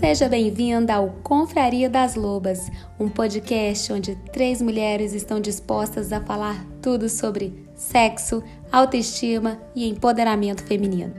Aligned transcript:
Seja 0.00 0.30
bem-vinda 0.30 0.94
ao 0.94 1.10
Confraria 1.22 1.90
das 1.90 2.14
Lobas, 2.14 2.70
um 2.98 3.06
podcast 3.06 3.92
onde 3.92 4.16
três 4.32 4.62
mulheres 4.62 5.12
estão 5.12 5.38
dispostas 5.38 6.10
a 6.10 6.22
falar 6.22 6.64
tudo 6.80 7.06
sobre 7.06 7.68
sexo, 7.74 8.42
autoestima 8.72 9.60
e 9.76 9.86
empoderamento 9.86 10.64
feminino. 10.64 11.14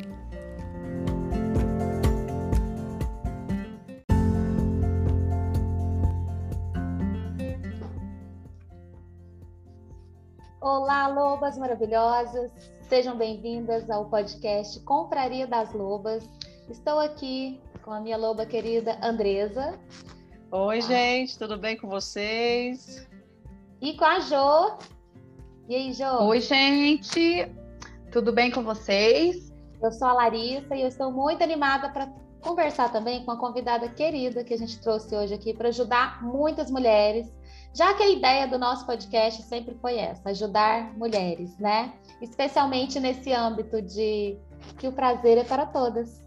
Olá, 10.59 11.07
lobas 11.07 11.55
maravilhosas! 11.55 12.51
Sejam 12.89 13.15
bem-vindas 13.15 13.87
ao 13.91 14.05
podcast 14.05 14.79
Confraria 14.79 15.45
das 15.45 15.71
Lobas. 15.71 16.27
Estou 16.67 16.99
aqui 16.99 17.61
com 17.81 17.91
a 17.91 17.99
minha 17.99 18.17
loba 18.17 18.45
querida 18.45 18.97
Andresa. 19.01 19.79
Oi, 20.51 20.77
ah. 20.77 20.81
gente, 20.81 21.37
tudo 21.37 21.57
bem 21.57 21.77
com 21.77 21.87
vocês? 21.87 23.07
E 23.81 23.93
com 23.97 24.05
a 24.05 24.19
Jo. 24.19 24.77
E 25.67 25.75
aí, 25.75 25.93
Jo? 25.93 26.23
Oi, 26.23 26.39
gente, 26.39 27.51
tudo 28.11 28.31
bem 28.31 28.51
com 28.51 28.63
vocês? 28.63 29.51
Eu 29.81 29.91
sou 29.91 30.07
a 30.07 30.13
Larissa 30.13 30.75
e 30.75 30.81
eu 30.81 30.87
estou 30.87 31.11
muito 31.11 31.43
animada 31.43 31.89
para 31.89 32.13
conversar 32.41 32.91
também 32.91 33.23
com 33.25 33.31
a 33.31 33.37
convidada 33.37 33.87
querida 33.89 34.43
que 34.43 34.53
a 34.53 34.57
gente 34.57 34.79
trouxe 34.79 35.15
hoje 35.15 35.33
aqui 35.33 35.53
para 35.53 35.69
ajudar 35.69 36.23
muitas 36.23 36.69
mulheres, 36.69 37.31
já 37.73 37.93
que 37.93 38.03
a 38.03 38.09
ideia 38.09 38.47
do 38.47 38.59
nosso 38.59 38.85
podcast 38.85 39.41
sempre 39.43 39.75
foi 39.75 39.97
essa, 39.97 40.29
ajudar 40.29 40.95
mulheres, 40.97 41.57
né? 41.57 41.93
Especialmente 42.21 42.99
nesse 42.99 43.31
âmbito 43.31 43.81
de 43.81 44.37
que 44.77 44.87
o 44.87 44.91
prazer 44.91 45.37
é 45.37 45.43
para 45.43 45.65
todas. 45.65 46.20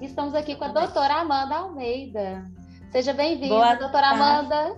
Estamos 0.00 0.34
aqui 0.34 0.56
com 0.56 0.64
a 0.64 0.68
doutora 0.68 1.20
Amanda 1.20 1.56
Almeida. 1.56 2.44
Seja 2.90 3.12
bem-vinda, 3.12 3.76
doutora 3.76 4.08
Amanda. 4.08 4.76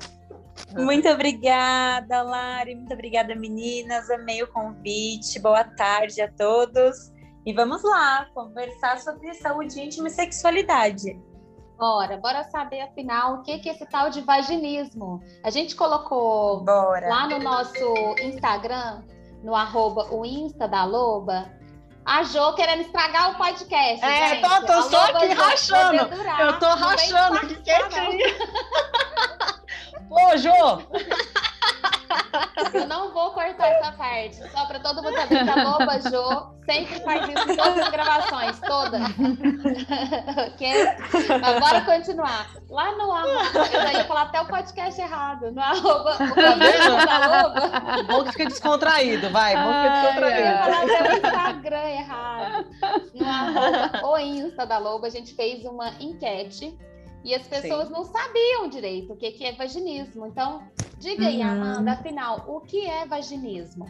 Muito 0.75 1.09
obrigada, 1.09 2.23
Lari. 2.23 2.75
Muito 2.75 2.93
obrigada, 2.93 3.35
meninas. 3.35 4.11
Amei 4.11 4.43
o 4.43 4.53
convite. 4.53 5.39
Boa 5.39 5.65
tarde 5.65 6.21
a 6.21 6.31
todos. 6.33 7.13
E 7.45 7.53
vamos 7.53 7.83
lá 7.85 8.27
conversar 8.35 8.99
sobre 8.99 9.33
saúde 9.35 9.81
íntima 9.81 10.09
e 10.09 10.11
sexualidade. 10.11 11.21
Bora, 11.79 12.17
bora 12.17 12.43
saber 12.45 12.81
afinal 12.81 13.35
o 13.35 13.43
que, 13.43 13.59
que 13.59 13.69
é 13.69 13.73
esse 13.73 13.87
tal 13.87 14.09
de 14.09 14.23
vaginismo. 14.23 15.21
A 15.45 15.51
gente 15.51 15.77
colocou 15.77 16.65
bora. 16.65 17.09
lá 17.09 17.29
no 17.29 17.39
nosso 17.39 17.85
Instagram, 18.23 19.03
no 19.43 19.55
arroba 19.55 20.13
o 20.13 20.25
Insta 20.25 20.67
da 20.67 20.85
Loba, 20.85 21.51
a 22.07 22.23
Jo 22.23 22.55
querendo 22.55 22.83
estragar 22.83 23.33
o 23.33 23.35
podcast. 23.35 24.05
É, 24.05 24.29
gente. 24.29 24.43
tô, 24.43 24.67
tô 24.67 24.83
só 24.83 25.05
aqui 25.07 25.27
rachando. 25.27 26.09
Eu 26.41 26.59
tô 26.61 26.67
rachando 26.67 27.39
aqui 27.39 27.57
quietinho. 27.57 28.27
Pô, 30.09 30.37
Jo! 30.37 30.87
Eu 32.73 32.87
não 32.87 33.13
vou 33.13 33.31
cortar 33.33 33.69
essa 33.69 33.93
parte, 33.93 34.37
só 34.51 34.67
para 34.67 34.79
todo 34.81 35.03
mundo 35.03 35.15
saber 35.15 35.45
que 35.45 35.51
a 35.51 35.63
Loba 35.65 36.01
Jo 36.01 36.57
sempre 36.65 37.01
faz 37.01 37.29
isso 37.29 37.51
em 37.51 37.57
todas 37.57 37.79
as 37.79 37.89
gravações, 37.89 38.61
todas. 38.61 39.03
ok? 40.53 40.87
Agora 41.43 41.81
continuar. 41.83 42.51
Lá 42.69 42.93
no 42.93 43.13
arroba, 43.13 43.69
eu 43.73 43.93
ia 43.93 44.05
falar 44.05 44.23
até 44.23 44.41
o 44.41 44.47
podcast 44.47 45.01
errado, 45.01 45.53
no 45.53 45.61
arroba, 45.61 46.15
o 46.15 46.35
tá 46.35 47.19
da. 47.19 48.03
Bom 48.05 48.25
que 48.25 48.33
fica 48.33 48.47
descontraído, 48.47 49.31
vai, 49.31 49.55
bom 49.57 49.73
que 49.73 49.83
fica 49.83 50.01
descontraído. 50.01 50.39
Eu 50.39 50.47
ia 50.47 50.59
falar 50.59 50.83
até 50.83 51.03
o 51.03 51.17
Instagram 51.17 51.89
errado. 51.89 52.67
No 53.15 53.29
arroba, 53.29 54.07
o 54.07 54.19
Insta 54.19 54.67
da 54.67 54.79
Loba, 54.79 55.07
a 55.07 55.11
gente 55.11 55.35
fez 55.35 55.65
uma 55.65 55.91
enquete 56.01 56.77
e 57.25 57.35
as 57.35 57.47
pessoas 57.47 57.89
Sim. 57.89 57.93
não 57.93 58.05
sabiam 58.05 58.69
direito 58.69 59.13
o 59.13 59.17
que, 59.17 59.33
que 59.33 59.45
é 59.45 59.53
vaginismo. 59.53 60.27
Então, 60.27 60.63
diga 60.99 61.27
aí, 61.27 61.39
uhum. 61.39 61.51
Amanda, 61.51 61.93
afinal, 61.93 62.45
o 62.47 62.61
que 62.61 62.87
é 62.87 63.07
vaginismo? 63.07 63.87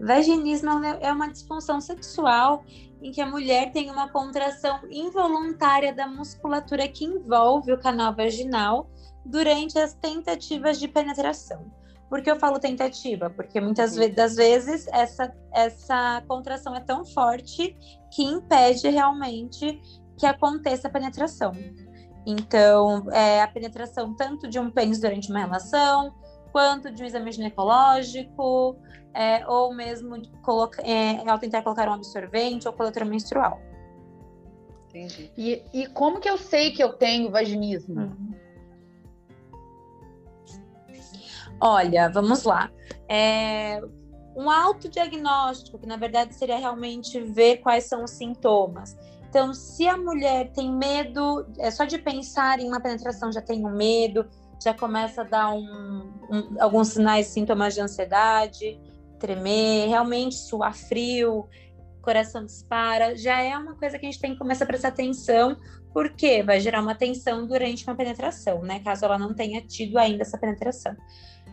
Vaginismo 0.00 0.70
é 1.00 1.12
uma 1.12 1.28
disfunção 1.28 1.80
sexual 1.80 2.64
em 3.02 3.12
que 3.12 3.20
a 3.20 3.26
mulher 3.26 3.70
tem 3.72 3.90
uma 3.90 4.08
contração 4.08 4.80
involuntária 4.90 5.92
da 5.94 6.06
musculatura 6.06 6.88
que 6.88 7.04
envolve 7.04 7.72
o 7.72 7.78
canal 7.78 8.14
vaginal 8.14 8.90
durante 9.24 9.78
as 9.78 9.94
tentativas 9.94 10.78
de 10.78 10.88
penetração. 10.88 11.70
Por 12.08 12.22
que 12.22 12.30
eu 12.30 12.38
falo 12.38 12.58
tentativa? 12.58 13.28
Porque 13.30 13.60
muitas 13.60 13.96
uhum. 13.96 14.12
das 14.14 14.36
vezes 14.36 14.86
essa, 14.88 15.34
essa 15.52 16.22
contração 16.28 16.74
é 16.74 16.80
tão 16.80 17.04
forte 17.04 17.76
que 18.12 18.22
impede 18.22 18.88
realmente 18.88 19.80
que 20.16 20.26
aconteça 20.26 20.88
a 20.88 20.90
penetração. 20.90 21.52
Então, 22.26 23.10
é 23.12 23.42
a 23.42 23.48
penetração 23.48 24.14
tanto 24.14 24.48
de 24.48 24.58
um 24.58 24.70
pênis 24.70 25.00
durante 25.00 25.30
uma 25.30 25.40
relação, 25.40 26.14
quanto 26.52 26.90
de 26.90 27.02
um 27.02 27.06
exame 27.06 27.30
ginecológico, 27.32 28.76
é, 29.12 29.46
ou 29.46 29.74
mesmo 29.74 30.20
coloca, 30.42 30.82
é, 30.82 31.28
ao 31.28 31.38
tentar 31.38 31.62
colocar 31.62 31.88
um 31.88 31.94
absorvente 31.94 32.66
ou 32.66 32.72
coletora 32.72 33.04
menstrual. 33.04 33.60
Entendi. 34.88 35.30
E, 35.36 35.62
e 35.72 35.86
como 35.88 36.20
que 36.20 36.28
eu 36.28 36.38
sei 36.38 36.70
que 36.70 36.82
eu 36.82 36.92
tenho 36.92 37.30
vaginismo? 37.30 38.00
Uhum. 38.00 38.34
Olha, 41.60 42.08
vamos 42.08 42.44
lá. 42.44 42.70
É, 43.08 43.80
um 44.36 44.50
autodiagnóstico, 44.50 45.78
que 45.78 45.86
na 45.86 45.96
verdade 45.96 46.34
seria 46.34 46.56
realmente 46.56 47.20
ver 47.20 47.58
quais 47.58 47.84
são 47.84 48.04
os 48.04 48.10
sintomas. 48.10 48.96
Então, 49.34 49.52
se 49.52 49.88
a 49.88 49.96
mulher 49.96 50.52
tem 50.52 50.72
medo, 50.72 51.44
é 51.58 51.68
só 51.68 51.84
de 51.84 51.98
pensar 51.98 52.60
em 52.60 52.68
uma 52.68 52.78
penetração 52.78 53.32
já 53.32 53.42
tem 53.42 53.66
um 53.66 53.74
medo, 53.74 54.24
já 54.62 54.72
começa 54.72 55.22
a 55.22 55.24
dar 55.24 55.50
um, 55.50 56.12
um, 56.30 56.54
alguns 56.60 56.90
sinais, 56.90 57.26
sintomas 57.26 57.74
de 57.74 57.80
ansiedade, 57.80 58.80
tremer, 59.18 59.88
realmente 59.88 60.36
suar 60.36 60.72
frio, 60.72 61.48
coração 62.00 62.44
dispara, 62.44 63.16
já 63.16 63.42
é 63.42 63.58
uma 63.58 63.74
coisa 63.74 63.98
que 63.98 64.06
a 64.06 64.08
gente 64.08 64.20
tem 64.20 64.34
que 64.34 64.38
começar 64.38 64.62
a 64.62 64.68
prestar 64.68 64.88
atenção, 64.88 65.56
porque 65.92 66.44
vai 66.44 66.60
gerar 66.60 66.80
uma 66.80 66.94
tensão 66.94 67.44
durante 67.44 67.84
uma 67.88 67.96
penetração, 67.96 68.62
né? 68.62 68.78
Caso 68.84 69.04
ela 69.04 69.18
não 69.18 69.34
tenha 69.34 69.60
tido 69.62 69.98
ainda 69.98 70.22
essa 70.22 70.38
penetração. 70.38 70.94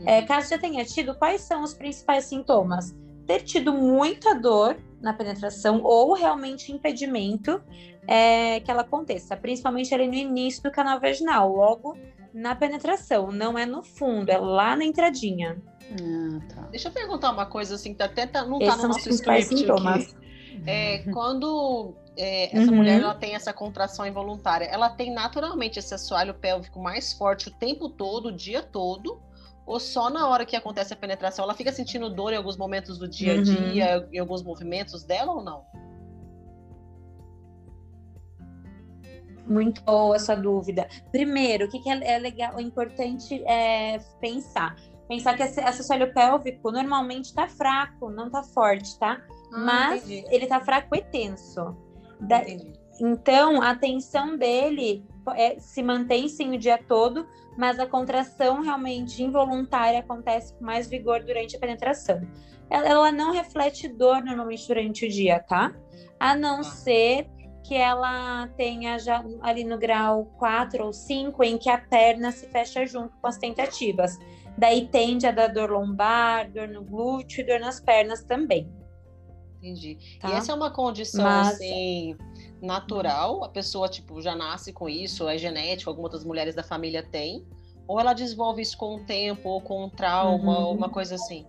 É, 0.05 0.19
uhum. 0.19 0.27
caso 0.27 0.51
já 0.51 0.59
tenha 0.59 0.85
tido, 0.85 1.15
quais 1.15 1.41
são 1.41 1.63
os 1.63 1.73
principais 1.73 2.25
sintomas? 2.25 2.95
Ter 3.25 3.41
tido 3.41 3.73
muita 3.73 4.35
dor, 4.35 4.77
na 5.01 5.13
penetração 5.13 5.81
ou 5.83 6.13
realmente 6.13 6.71
impedimento 6.71 7.61
é, 8.07 8.59
que 8.59 8.69
ela 8.69 8.81
aconteça, 8.81 9.35
principalmente 9.35 9.93
ali 9.93 10.07
no 10.07 10.13
início 10.13 10.63
do 10.63 10.71
canal 10.71 10.99
vaginal, 10.99 11.53
logo 11.53 11.97
na 12.33 12.55
penetração, 12.55 13.31
não 13.31 13.57
é 13.57 13.65
no 13.65 13.83
fundo, 13.83 14.29
é 14.29 14.37
lá 14.37 14.75
na 14.75 14.85
entradinha. 14.85 15.61
Ah, 15.91 16.39
tá. 16.53 16.61
Deixa 16.71 16.87
eu 16.87 16.91
perguntar 16.91 17.31
uma 17.31 17.45
coisa 17.45 17.75
assim, 17.75 17.93
que 17.93 18.01
até 18.01 18.25
tá, 18.25 18.45
não 18.45 18.59
está 18.59 18.77
no 18.77 18.87
nosso 18.89 19.09
script 19.09 19.57
sintomas. 19.57 20.03
aqui. 20.03 20.21
É, 20.65 20.99
quando 21.11 21.95
é, 22.15 22.55
essa 22.55 22.69
uhum. 22.69 22.77
mulher 22.77 23.01
ela 23.01 23.15
tem 23.15 23.35
essa 23.35 23.51
contração 23.51 24.05
involuntária, 24.05 24.65
ela 24.65 24.89
tem 24.89 25.11
naturalmente 25.11 25.79
esse 25.79 25.93
assoalho 25.93 26.33
pélvico 26.33 26.79
mais 26.79 27.13
forte 27.13 27.49
o 27.49 27.51
tempo 27.51 27.89
todo, 27.89 28.27
o 28.27 28.31
dia 28.31 28.61
todo, 28.61 29.19
ou 29.65 29.79
só 29.79 30.09
na 30.09 30.27
hora 30.27 30.45
que 30.45 30.55
acontece 30.55 30.93
a 30.93 30.95
penetração? 30.95 31.43
Ela 31.43 31.53
fica 31.53 31.71
sentindo 31.71 32.09
dor 32.09 32.33
em 32.33 32.37
alguns 32.37 32.57
momentos 32.57 32.97
do 32.97 33.07
dia 33.07 33.33
a 33.33 33.37
uhum. 33.37 33.43
dia, 33.43 33.99
uhum. 33.99 34.07
em 34.13 34.19
alguns 34.19 34.43
movimentos 34.43 35.03
dela 35.03 35.31
ou 35.31 35.43
não? 35.43 35.65
Muito 39.45 39.81
boa 39.83 40.15
essa 40.15 40.35
dúvida. 40.35 40.87
Primeiro, 41.11 41.65
o 41.65 41.69
que, 41.69 41.79
que 41.79 41.89
é, 41.89 42.15
é 42.15 42.17
legal, 42.17 42.57
é 42.57 42.61
importante 42.61 43.43
é 43.45 43.99
pensar. 44.19 44.75
Pensar 45.07 45.35
que 45.35 45.43
esse 45.43 45.59
assoalho 45.59 46.13
pélvico 46.13 46.71
normalmente 46.71 47.25
está 47.25 47.47
fraco, 47.47 48.09
não 48.09 48.27
está 48.27 48.43
forte, 48.43 48.97
tá? 48.97 49.21
Ah, 49.53 49.59
Mas 49.59 50.05
entendi. 50.05 50.25
ele 50.33 50.45
está 50.45 50.61
fraco 50.61 50.95
e 50.95 51.01
tenso. 51.01 51.75
Da... 52.19 52.41
Então, 52.99 53.61
a 53.61 53.75
tensão 53.75 54.37
dele 54.37 55.05
é, 55.35 55.59
se 55.59 55.83
mantém 55.83 56.27
sim 56.27 56.55
o 56.55 56.57
dia 56.57 56.77
todo, 56.77 57.27
mas 57.57 57.79
a 57.79 57.85
contração 57.85 58.61
realmente 58.61 59.21
involuntária 59.21 59.99
acontece 59.99 60.53
com 60.53 60.65
mais 60.65 60.87
vigor 60.87 61.23
durante 61.23 61.55
a 61.55 61.59
penetração. 61.59 62.21
Ela, 62.69 62.87
ela 62.87 63.11
não 63.11 63.31
reflete 63.31 63.87
dor 63.87 64.23
normalmente 64.23 64.67
durante 64.67 65.05
o 65.05 65.09
dia, 65.09 65.39
tá? 65.39 65.73
A 66.19 66.35
não 66.35 66.59
ah. 66.59 66.63
ser 66.63 67.27
que 67.63 67.75
ela 67.75 68.47
tenha 68.57 68.97
já 68.97 69.23
ali 69.41 69.63
no 69.63 69.77
grau 69.77 70.25
4 70.39 70.85
ou 70.85 70.93
5, 70.93 71.43
em 71.43 71.57
que 71.57 71.69
a 71.69 71.77
perna 71.77 72.31
se 72.31 72.47
fecha 72.47 72.85
junto 72.85 73.15
com 73.17 73.27
as 73.27 73.37
tentativas. 73.37 74.17
Daí 74.57 74.87
tende 74.87 75.27
a 75.27 75.31
dar 75.31 75.47
dor 75.47 75.69
lombar, 75.69 76.49
dor 76.51 76.67
no 76.67 76.83
glúteo 76.83 77.41
e 77.41 77.45
dor 77.45 77.59
nas 77.59 77.79
pernas 77.79 78.23
também. 78.23 78.69
Entendi. 79.57 79.97
Tá? 80.19 80.29
E 80.29 80.33
essa 80.33 80.51
é 80.51 80.55
uma 80.55 80.71
condição 80.71 81.23
Mas... 81.23 81.55
assim 81.55 82.17
natural, 82.61 83.43
a 83.43 83.49
pessoa 83.49 83.89
tipo 83.89 84.21
já 84.21 84.35
nasce 84.35 84.71
com 84.71 84.87
isso, 84.87 85.27
é 85.27 85.37
genético, 85.37 85.89
algumas 85.89 86.11
das 86.11 86.23
mulheres 86.23 86.53
da 86.53 86.63
família 86.63 87.03
têm, 87.03 87.45
ou 87.87 87.99
ela 87.99 88.13
desenvolve 88.13 88.61
isso 88.61 88.77
com 88.77 88.95
o 88.95 88.99
tempo, 89.03 89.49
ou 89.49 89.61
com 89.61 89.85
um 89.85 89.89
trauma, 89.89 90.59
uhum. 90.59 90.65
ou 90.65 90.75
uma 90.75 90.89
coisa 90.89 91.15
assim? 91.15 91.45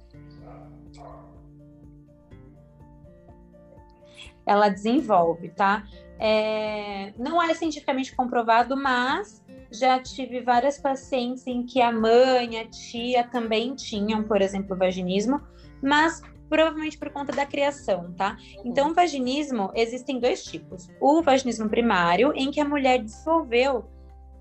Ela 4.45 4.69
desenvolve, 4.69 5.51
tá? 5.51 5.87
É, 6.19 7.13
não 7.19 7.43
é 7.43 7.55
cientificamente 7.55 8.15
comprovado, 8.15 8.77
mas 8.77 9.43
já 9.71 10.01
tive 10.01 10.41
várias 10.41 10.79
pacientes 10.79 11.47
em 11.47 11.65
que 11.65 11.81
a 11.81 11.91
mãe, 11.91 12.59
a 12.59 12.69
tia 12.69 13.25
também 13.25 13.75
tinham, 13.75 14.23
por 14.23 14.43
exemplo, 14.43 14.77
vaginismo, 14.77 15.41
mas 15.83 16.23
provavelmente 16.53 16.99
por 16.99 17.09
conta 17.09 17.33
da 17.33 17.47
criação, 17.47 18.13
tá? 18.13 18.37
Uhum. 18.59 18.63
Então, 18.67 18.91
o 18.91 18.95
vaginismo 18.95 19.71
existem 19.75 20.21
dois 20.21 20.45
tipos: 20.45 20.87
o 21.01 21.23
vaginismo 21.23 21.67
primário, 21.67 22.31
em 22.37 22.51
que 22.51 22.61
a 22.61 22.65
mulher 22.65 23.03
desenvolveu 23.03 23.87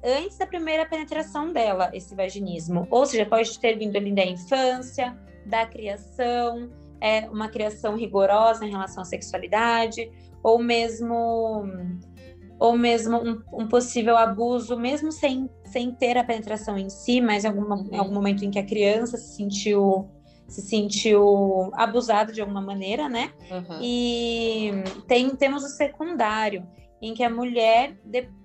antes 0.04 0.38
da 0.38 0.46
primeira 0.46 0.86
penetração 0.86 1.54
dela 1.54 1.90
esse 1.94 2.14
vaginismo, 2.14 2.86
ou 2.92 3.06
seja, 3.06 3.26
pode 3.26 3.58
ter 3.58 3.78
vindo 3.78 3.96
ali 3.96 4.14
da 4.14 4.26
infância, 4.26 5.18
da 5.46 5.66
criação, 5.66 6.70
é 7.00 7.30
uma 7.30 7.48
criação 7.48 7.96
rigorosa 7.96 8.66
em 8.66 8.72
relação 8.72 9.04
à 9.04 9.06
sexualidade, 9.06 10.12
ou 10.44 10.62
mesmo 10.62 11.64
ou 12.60 12.78
mesmo 12.78 13.18
um, 13.18 13.42
um, 13.54 13.68
possível 13.68 14.16
abuso, 14.18 14.78
mesmo 14.78 15.12
sem, 15.12 15.50
sem 15.64 15.92
ter 15.96 16.16
a 16.16 16.24
penetração 16.24 16.78
em 16.78 16.90
si, 16.90 17.20
mas 17.20 17.44
em, 17.44 17.48
alguma, 17.48 17.84
em 17.92 17.98
algum 17.98 18.14
momento 18.14 18.46
em 18.46 18.52
que 18.52 18.60
a 18.60 18.66
criança 18.66 19.18
se 19.18 19.36
sentiu 19.36 20.08
se 20.52 20.62
sentiu 20.62 21.72
abusada 21.74 22.34
de 22.34 22.42
alguma 22.42 22.62
maneira, 22.62 23.08
né? 23.08 23.32
Uhum. 23.50 23.80
E 23.82 24.72
tem, 25.08 25.30
temos 25.30 25.64
o 25.64 25.70
secundário, 25.70 26.68
em 27.02 27.14
que 27.14 27.24
a 27.24 27.30
mulher 27.30 27.98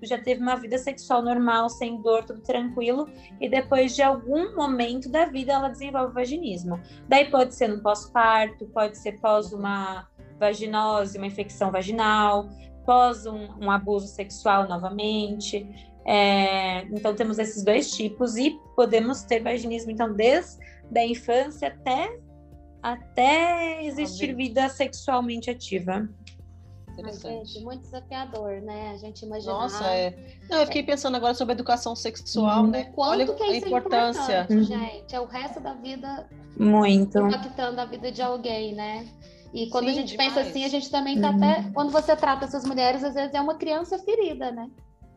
já 0.02 0.16
teve 0.16 0.40
uma 0.40 0.54
vida 0.54 0.78
sexual 0.78 1.20
normal, 1.20 1.68
sem 1.68 2.00
dor, 2.00 2.24
tudo 2.24 2.40
tranquilo, 2.42 3.08
e 3.40 3.48
depois 3.48 3.94
de 3.96 4.02
algum 4.02 4.54
momento 4.54 5.10
da 5.10 5.26
vida 5.26 5.52
ela 5.52 5.68
desenvolve 5.68 6.14
vaginismo. 6.14 6.80
Daí 7.08 7.28
pode 7.28 7.56
ser 7.56 7.68
no 7.68 7.82
pós-parto, 7.82 8.66
pode 8.66 8.96
ser 8.96 9.20
pós 9.20 9.52
uma 9.52 10.06
vaginose, 10.38 11.18
uma 11.18 11.26
infecção 11.26 11.72
vaginal, 11.72 12.48
pós 12.86 13.26
um, 13.26 13.48
um 13.60 13.70
abuso 13.70 14.06
sexual 14.06 14.68
novamente. 14.68 15.68
É, 16.06 16.82
então 16.84 17.16
temos 17.16 17.36
esses 17.36 17.64
dois 17.64 17.90
tipos 17.90 18.36
e 18.36 18.56
podemos 18.76 19.24
ter 19.24 19.42
vaginismo 19.42 19.90
então 19.90 20.14
desde 20.14 20.56
a 20.94 21.04
infância 21.06 21.68
até 21.68 22.18
até 22.82 23.84
existir 23.84 24.34
vida 24.34 24.68
sexualmente 24.68 25.50
ativa. 25.50 26.08
Gente, 27.20 27.60
muito 27.60 27.82
desafiador, 27.82 28.62
né? 28.62 28.92
A 28.94 28.96
gente 28.96 29.22
imagina. 29.26 29.52
Nossa, 29.52 29.84
é. 29.84 30.16
Não, 30.48 30.60
eu 30.60 30.66
fiquei 30.66 30.82
pensando 30.82 31.14
agora 31.16 31.34
sobre 31.34 31.52
educação 31.52 31.94
sexual, 31.94 32.62
uhum. 32.62 32.70
né? 32.70 32.84
Quanto 32.84 33.10
Olha 33.10 33.34
que 33.34 33.42
é 33.42 33.46
a 33.46 33.56
importância. 33.56 34.46
Uhum. 34.48 34.62
gente. 34.62 35.14
É 35.14 35.20
o 35.20 35.26
resto 35.26 35.60
da 35.60 35.74
vida 35.74 36.26
muito 36.58 37.18
impactando 37.18 37.80
a 37.80 37.84
vida 37.84 38.10
de 38.10 38.22
alguém, 38.22 38.74
né? 38.74 39.06
E 39.52 39.68
quando 39.68 39.86
Sim, 39.86 39.90
a 39.90 39.94
gente 39.94 40.10
demais. 40.12 40.32
pensa 40.32 40.48
assim, 40.48 40.64
a 40.64 40.68
gente 40.68 40.90
também 40.90 41.20
tá 41.20 41.30
uhum. 41.30 41.36
até. 41.36 41.70
Quando 41.74 41.90
você 41.90 42.16
trata 42.16 42.46
essas 42.46 42.64
mulheres, 42.64 43.04
às 43.04 43.14
vezes 43.14 43.34
é 43.34 43.40
uma 43.40 43.56
criança 43.56 43.98
ferida, 43.98 44.50
né? 44.50 44.70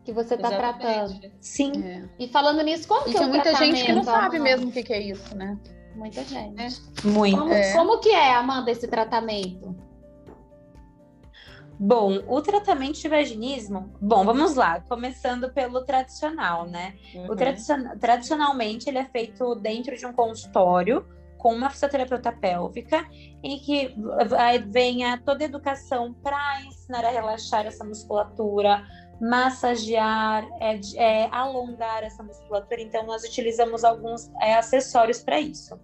Que 0.04 0.12
você 0.12 0.36
tá 0.36 0.48
Exatamente. 0.48 1.20
tratando. 1.20 1.32
Sim. 1.40 1.84
É. 1.84 2.08
E 2.18 2.28
falando 2.28 2.62
nisso, 2.62 2.88
como 2.88 3.08
e 3.08 3.12
que 3.12 3.18
é 3.18 3.26
o 3.26 3.28
muita 3.28 3.54
gente 3.54 3.84
que 3.84 3.92
não 3.92 4.02
sabe 4.02 4.38
mesmo 4.38 4.68
o 4.68 4.72
que, 4.72 4.82
que 4.82 4.92
é 4.92 5.00
isso, 5.00 5.36
né? 5.36 5.58
Muita 5.94 6.24
gente. 6.24 6.60
É. 6.60 7.06
Muito. 7.06 7.38
Como, 7.38 7.52
é. 7.52 7.72
como 7.72 8.00
que 8.00 8.10
é, 8.10 8.34
Amanda, 8.34 8.70
esse 8.70 8.88
tratamento? 8.88 9.76
Bom, 11.82 12.22
o 12.28 12.42
tratamento 12.42 13.00
de 13.00 13.08
vaginismo, 13.08 13.90
bom, 13.98 14.22
vamos 14.22 14.54
lá, 14.54 14.80
começando 14.82 15.50
pelo 15.50 15.82
tradicional, 15.82 16.66
né? 16.66 16.94
Uhum. 17.14 17.30
O 17.30 17.36
tradicion, 17.36 17.96
tradicionalmente 17.98 18.90
ele 18.90 18.98
é 18.98 19.06
feito 19.06 19.54
dentro 19.54 19.96
de 19.96 20.04
um 20.04 20.12
consultório 20.12 21.06
com 21.38 21.54
uma 21.54 21.70
fisioterapeuta 21.70 22.30
pélvica, 22.30 23.08
em 23.42 23.58
que 23.58 23.94
vem 24.68 25.06
a 25.06 25.16
toda 25.16 25.42
a 25.42 25.46
educação 25.46 26.12
para 26.12 26.62
ensinar 26.66 27.02
a 27.02 27.08
relaxar 27.08 27.64
essa 27.64 27.82
musculatura, 27.82 28.84
massagear, 29.20 30.48
é, 30.60 30.80
é, 30.96 31.28
alongar 31.30 32.02
essa 32.02 32.22
musculatura. 32.22 32.80
Então, 32.80 33.04
nós 33.04 33.22
utilizamos 33.24 33.84
alguns 33.84 34.30
é, 34.40 34.54
acessórios 34.54 35.22
para 35.22 35.40
isso. 35.40 35.78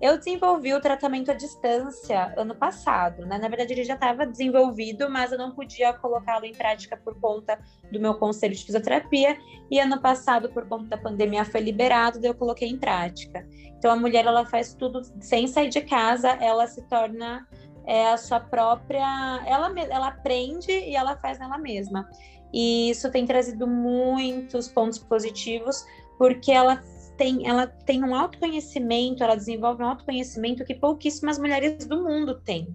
Eu 0.00 0.18
desenvolvi 0.18 0.74
o 0.74 0.80
tratamento 0.80 1.30
à 1.30 1.34
distância 1.34 2.34
ano 2.36 2.54
passado, 2.54 3.24
né? 3.24 3.38
Na 3.38 3.48
verdade, 3.48 3.72
ele 3.72 3.82
já 3.82 3.94
estava 3.94 4.26
desenvolvido, 4.26 5.08
mas 5.08 5.32
eu 5.32 5.38
não 5.38 5.52
podia 5.52 5.92
colocá-lo 5.94 6.44
em 6.44 6.52
prática 6.52 6.98
por 6.98 7.18
conta 7.18 7.58
do 7.90 7.98
meu 7.98 8.14
conselho 8.14 8.54
de 8.54 8.62
fisioterapia. 8.62 9.38
E 9.70 9.80
ano 9.80 9.98
passado, 9.98 10.50
por 10.50 10.68
conta 10.68 10.88
da 10.88 10.98
pandemia, 10.98 11.46
foi 11.46 11.62
liberado, 11.62 12.20
daí 12.20 12.28
eu 12.28 12.34
coloquei 12.34 12.68
em 12.68 12.76
prática. 12.76 13.46
Então, 13.78 13.90
a 13.90 13.96
mulher 13.96 14.26
ela 14.26 14.44
faz 14.44 14.74
tudo 14.74 15.00
sem 15.18 15.46
sair 15.46 15.70
de 15.70 15.80
casa, 15.80 16.28
ela 16.28 16.66
se 16.66 16.82
torna 16.88 17.46
é, 17.86 18.12
a 18.12 18.18
sua 18.18 18.40
própria. 18.40 19.06
Ela, 19.46 19.72
ela 19.80 20.08
aprende 20.08 20.72
e 20.72 20.94
ela 20.94 21.16
faz 21.16 21.38
nela 21.38 21.56
mesma. 21.56 22.06
E 22.52 22.90
isso 22.90 23.10
tem 23.10 23.26
trazido 23.26 23.66
muitos 23.66 24.68
pontos 24.68 24.98
positivos, 24.98 25.84
porque 26.18 26.52
ela 26.52 26.82
tem, 27.16 27.46
ela 27.48 27.66
tem 27.66 28.04
um 28.04 28.14
autoconhecimento, 28.14 29.22
ela 29.22 29.34
desenvolve 29.34 29.82
um 29.82 29.88
autoconhecimento 29.88 30.64
que 30.64 30.74
pouquíssimas 30.74 31.38
mulheres 31.38 31.86
do 31.86 32.02
mundo 32.02 32.40
têm. 32.40 32.74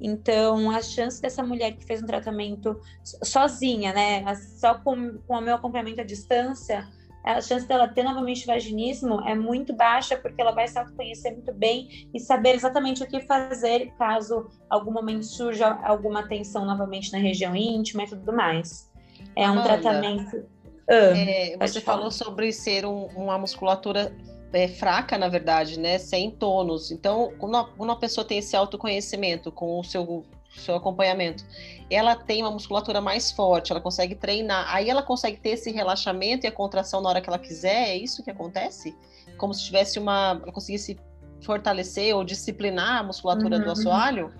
Então, 0.00 0.70
a 0.70 0.82
chance 0.82 1.20
dessa 1.20 1.42
mulher 1.42 1.72
que 1.72 1.84
fez 1.84 2.02
um 2.02 2.06
tratamento 2.06 2.78
sozinha, 3.22 3.92
né, 3.92 4.34
só 4.34 4.74
com, 4.74 5.18
com 5.26 5.34
o 5.34 5.40
meu 5.40 5.54
acompanhamento 5.54 6.02
à 6.02 6.04
distância, 6.04 6.86
a 7.24 7.40
chance 7.40 7.66
dela 7.66 7.88
ter 7.88 8.04
novamente 8.04 8.46
vaginismo 8.46 9.20
é 9.22 9.34
muito 9.34 9.74
baixa, 9.74 10.16
porque 10.16 10.40
ela 10.40 10.52
vai 10.52 10.68
se 10.68 10.78
autoconhecer 10.78 11.32
muito 11.32 11.52
bem 11.52 12.08
e 12.14 12.20
saber 12.20 12.54
exatamente 12.54 13.02
o 13.02 13.06
que 13.06 13.20
fazer 13.22 13.92
caso 13.98 14.48
algum 14.70 14.92
momento 14.92 15.24
surja 15.24 15.66
alguma 15.82 16.28
tensão 16.28 16.64
novamente 16.64 17.10
na 17.10 17.18
região 17.18 17.56
íntima 17.56 18.04
e 18.04 18.06
tudo 18.06 18.32
mais. 18.32 18.88
É 19.34 19.50
um 19.50 19.62
tratamento. 19.62 20.44
Ah, 20.88 20.94
é, 20.94 21.56
você 21.58 21.80
falou 21.80 22.10
sobre 22.10 22.52
ser 22.52 22.86
um, 22.86 23.06
uma 23.06 23.36
musculatura 23.38 24.14
é, 24.52 24.68
fraca, 24.68 25.18
na 25.18 25.28
verdade, 25.28 25.78
né? 25.78 25.98
Sem 25.98 26.30
tônus. 26.30 26.90
Então, 26.90 27.32
quando, 27.38 27.64
quando 27.76 27.90
uma 27.90 27.98
pessoa 27.98 28.24
tem 28.24 28.38
esse 28.38 28.56
autoconhecimento 28.56 29.50
com 29.50 29.80
o 29.80 29.84
seu, 29.84 30.24
seu 30.56 30.76
acompanhamento, 30.76 31.44
ela 31.90 32.14
tem 32.14 32.42
uma 32.42 32.50
musculatura 32.50 33.00
mais 33.00 33.32
forte, 33.32 33.72
ela 33.72 33.80
consegue 33.80 34.14
treinar. 34.14 34.72
Aí 34.74 34.88
ela 34.88 35.02
consegue 35.02 35.38
ter 35.38 35.50
esse 35.50 35.70
relaxamento 35.70 36.46
e 36.46 36.48
a 36.48 36.52
contração 36.52 37.00
na 37.00 37.08
hora 37.08 37.20
que 37.20 37.28
ela 37.28 37.38
quiser. 37.38 37.90
É 37.90 37.96
isso 37.96 38.22
que 38.22 38.30
acontece? 38.30 38.96
Como 39.36 39.52
se 39.52 39.64
tivesse 39.64 39.98
uma. 39.98 40.40
Ela 40.42 40.52
conseguisse 40.52 40.98
fortalecer 41.42 42.14
ou 42.16 42.24
disciplinar 42.24 43.00
a 43.00 43.02
musculatura 43.02 43.58
uhum. 43.58 43.64
do 43.64 43.70
assoalho? 43.70 44.32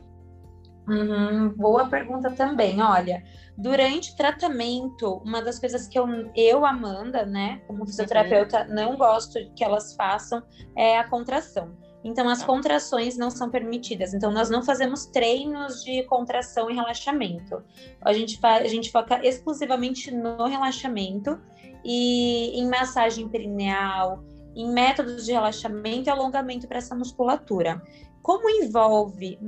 Uhum. 0.89 1.49
Boa 1.51 1.89
pergunta 1.89 2.31
também. 2.31 2.81
Olha, 2.81 3.23
Durante 3.57 4.13
o 4.13 4.17
tratamento, 4.17 5.23
uma 5.25 5.41
das 5.41 5.59
coisas 5.59 5.89
que 5.89 5.99
eu, 5.99 6.07
eu 6.37 6.67
Amanda, 6.67 7.25
né, 7.25 7.63
como 7.67 7.87
fisioterapeuta, 7.87 8.67
uhum. 8.69 8.75
não 8.75 8.97
gosto 8.97 9.39
que 9.55 9.65
elas 9.65 9.95
façam 9.95 10.43
é 10.77 10.99
a 10.99 11.09
contração. 11.09 11.75
Então, 12.05 12.29
as 12.29 12.41
tá. 12.41 12.47
contrações 12.47 13.17
não 13.17 13.31
são 13.31 13.51
permitidas. 13.51 14.13
Então, 14.13 14.31
nós 14.31 14.51
não 14.51 14.63
fazemos 14.63 15.07
treinos 15.07 15.83
de 15.83 16.03
contração 16.05 16.71
e 16.71 16.75
relaxamento. 16.75 17.63
A 18.03 18.13
gente, 18.13 18.39
a 18.45 18.69
gente 18.69 18.93
foca 18.93 19.27
exclusivamente 19.27 20.11
no 20.11 20.45
relaxamento 20.45 21.41
e 21.83 22.61
em 22.61 22.69
massagem 22.69 23.27
perineal, 23.27 24.23
em 24.55 24.71
métodos 24.71 25.25
de 25.25 25.33
relaxamento 25.33 26.09
e 26.09 26.11
alongamento 26.11 26.69
para 26.69 26.79
essa 26.79 26.95
musculatura 26.95 27.83
como 28.27 28.51
envolve 28.51 29.39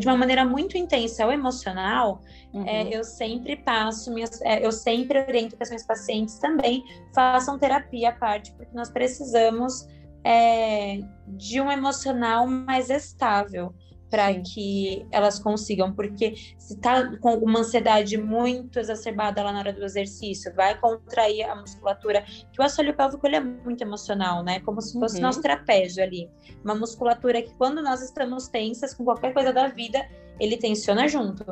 de 0.00 0.08
uma 0.08 0.16
maneira 0.16 0.44
muito 0.44 0.76
intensa 0.76 1.24
o 1.24 1.30
emocional, 1.30 2.20
uhum. 2.52 2.66
é, 2.66 2.82
eu 2.92 3.04
sempre 3.04 3.54
passo, 3.58 4.12
minhas, 4.12 4.42
é, 4.42 4.66
eu 4.66 4.72
sempre 4.72 5.20
oriento 5.20 5.56
que 5.56 5.62
as 5.62 5.68
minhas 5.68 5.86
pacientes 5.86 6.36
também 6.40 6.82
façam 7.14 7.56
terapia 7.60 8.08
à 8.08 8.12
parte, 8.12 8.50
porque 8.54 8.74
nós 8.74 8.90
precisamos 8.90 9.86
é, 10.24 10.98
de 11.28 11.60
um 11.60 11.70
emocional 11.70 12.44
mais 12.44 12.90
estável 12.90 13.72
para 14.10 14.34
que 14.40 15.06
elas 15.10 15.38
consigam, 15.38 15.92
porque 15.92 16.34
se 16.58 16.74
está 16.74 17.16
com 17.18 17.34
uma 17.36 17.60
ansiedade 17.60 18.18
muito 18.18 18.78
exacerbada 18.78 19.42
lá 19.42 19.52
na 19.52 19.60
hora 19.60 19.72
do 19.72 19.84
exercício, 19.84 20.52
vai 20.54 20.78
contrair 20.78 21.44
a 21.44 21.54
musculatura, 21.54 22.22
que 22.52 22.60
o 22.60 22.62
assoalho 22.62 22.94
pélvico 22.94 23.26
ele 23.26 23.36
é 23.36 23.40
muito 23.40 23.82
emocional, 23.82 24.42
né? 24.42 24.60
Como 24.60 24.82
se 24.82 24.98
fosse 24.98 25.16
uhum. 25.16 25.22
nosso 25.22 25.40
trapézio 25.40 26.02
ali. 26.02 26.28
Uma 26.64 26.74
musculatura 26.74 27.40
que 27.40 27.54
quando 27.54 27.80
nós 27.80 28.02
estamos 28.02 28.48
tensas 28.48 28.92
com 28.92 29.04
qualquer 29.04 29.32
coisa 29.32 29.52
da 29.52 29.68
vida, 29.68 30.04
ele 30.40 30.56
tensiona 30.56 31.06
junto. 31.06 31.44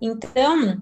Então, 0.00 0.80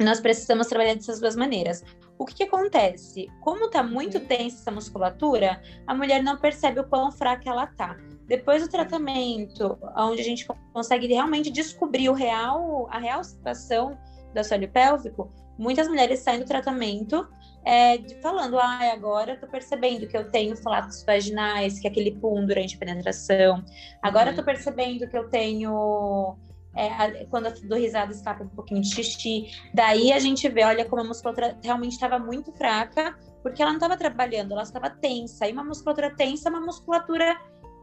nós 0.00 0.20
precisamos 0.20 0.66
trabalhar 0.66 0.94
dessas 0.94 1.20
duas 1.20 1.36
maneiras. 1.36 1.84
O 2.18 2.24
que, 2.24 2.34
que 2.34 2.42
acontece? 2.44 3.28
Como 3.40 3.66
está 3.66 3.82
muito 3.82 4.20
tensa 4.20 4.60
essa 4.60 4.70
musculatura, 4.70 5.60
a 5.86 5.94
mulher 5.94 6.22
não 6.22 6.38
percebe 6.38 6.80
o 6.80 6.84
quão 6.84 7.10
fraca 7.10 7.50
ela 7.50 7.64
está. 7.64 7.96
Depois 8.32 8.62
do 8.62 8.68
tratamento, 8.70 9.78
onde 9.94 10.22
a 10.22 10.24
gente 10.24 10.48
consegue 10.72 11.06
realmente 11.06 11.50
descobrir 11.50 12.08
o 12.08 12.14
real, 12.14 12.88
a 12.90 12.98
real 12.98 13.22
situação 13.22 13.98
do 14.32 14.40
assoalho 14.40 14.70
pélvico, 14.70 15.30
muitas 15.58 15.86
mulheres 15.86 16.20
saem 16.20 16.40
do 16.40 16.46
tratamento 16.46 17.28
é, 17.62 17.98
falando, 18.22 18.58
ah, 18.58 18.90
agora 18.90 19.32
eu 19.32 19.38
tô 19.38 19.46
percebendo 19.46 20.08
que 20.08 20.16
eu 20.16 20.30
tenho 20.30 20.56
flatos 20.56 21.04
vaginais, 21.04 21.78
que 21.78 21.86
é 21.86 21.90
aquele 21.90 22.12
pum 22.12 22.46
durante 22.46 22.74
a 22.74 22.78
penetração. 22.78 23.62
Agora 24.00 24.30
uhum. 24.30 24.30
eu 24.30 24.36
tô 24.36 24.42
percebendo 24.42 25.06
que 25.06 25.18
eu 25.18 25.28
tenho 25.28 26.34
é, 26.74 27.26
quando 27.26 27.48
eu 27.48 27.68
dou 27.68 27.78
risada 27.78 28.12
escapa 28.12 28.44
um 28.44 28.48
pouquinho 28.48 28.80
de 28.80 28.94
xixi. 28.94 29.50
Daí 29.74 30.10
a 30.10 30.18
gente 30.18 30.48
vê, 30.48 30.64
olha 30.64 30.86
como 30.86 31.02
a 31.02 31.04
musculatura 31.04 31.58
realmente 31.62 31.92
estava 31.92 32.18
muito 32.18 32.50
fraca, 32.52 33.14
porque 33.42 33.60
ela 33.60 33.72
não 33.72 33.76
estava 33.76 33.94
trabalhando, 33.94 34.52
ela 34.52 34.62
estava 34.62 34.88
tensa. 34.88 35.46
E 35.46 35.52
uma 35.52 35.62
musculatura 35.62 36.08
tensa 36.16 36.48
é 36.48 36.50
uma 36.50 36.62
musculatura 36.62 37.38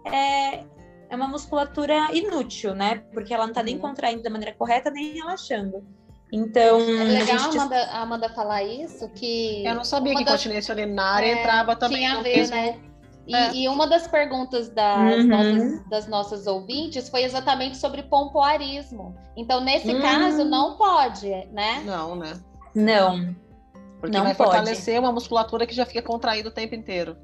é, 0.05 0.63
é 1.09 1.15
uma 1.15 1.27
musculatura 1.27 2.07
inútil, 2.13 2.73
né? 2.73 3.03
Porque 3.13 3.33
ela 3.33 3.43
não 3.43 3.51
está 3.51 3.63
nem 3.63 3.75
uhum. 3.75 3.81
contraindo 3.81 4.23
da 4.23 4.29
maneira 4.29 4.55
correta, 4.55 4.89
nem 4.91 5.13
relaxando. 5.13 5.83
Então. 6.31 6.79
É 6.79 7.03
legal 7.03 7.35
a, 7.35 7.39
gente... 7.39 7.57
Amanda, 7.57 7.83
a 7.85 8.01
Amanda 8.01 8.29
falar 8.29 8.63
isso, 8.63 9.09
que. 9.09 9.65
Eu 9.65 9.75
não 9.75 9.83
sabia 9.83 10.15
que 10.15 10.23
das... 10.23 10.35
continência 10.35 10.73
urinária 10.73 11.25
é, 11.25 11.39
entrava 11.39 11.75
também 11.75 11.99
tinha 11.99 12.19
a 12.19 12.21
ver, 12.21 12.37
mesmo... 12.37 12.55
né? 12.55 12.79
E, 13.27 13.35
é. 13.35 13.53
e, 13.53 13.67
uma 13.67 13.85
das 13.85 14.07
perguntas 14.07 14.69
das, 14.69 15.17
uhum. 15.17 15.27
nossas, 15.27 15.89
das 15.89 16.07
nossas 16.07 16.47
ouvintes 16.47 17.09
foi 17.09 17.23
exatamente 17.23 17.77
sobre 17.77 18.01
pompoarismo. 18.03 19.15
Então, 19.37 19.61
nesse 19.61 19.93
uhum. 19.93 20.01
caso, 20.01 20.43
não 20.45 20.75
pode, 20.77 21.29
né? 21.51 21.83
Não, 21.85 22.15
né? 22.15 22.33
Não. 22.73 23.35
Porque 23.99 24.17
não 24.17 24.23
vai 24.23 24.33
pode. 24.33 24.49
fortalecer 24.49 24.99
uma 24.99 25.11
musculatura 25.11 25.67
que 25.67 25.75
já 25.75 25.85
fica 25.85 26.01
contraída 26.01 26.49
o 26.49 26.51
tempo 26.51 26.73
inteiro. 26.73 27.17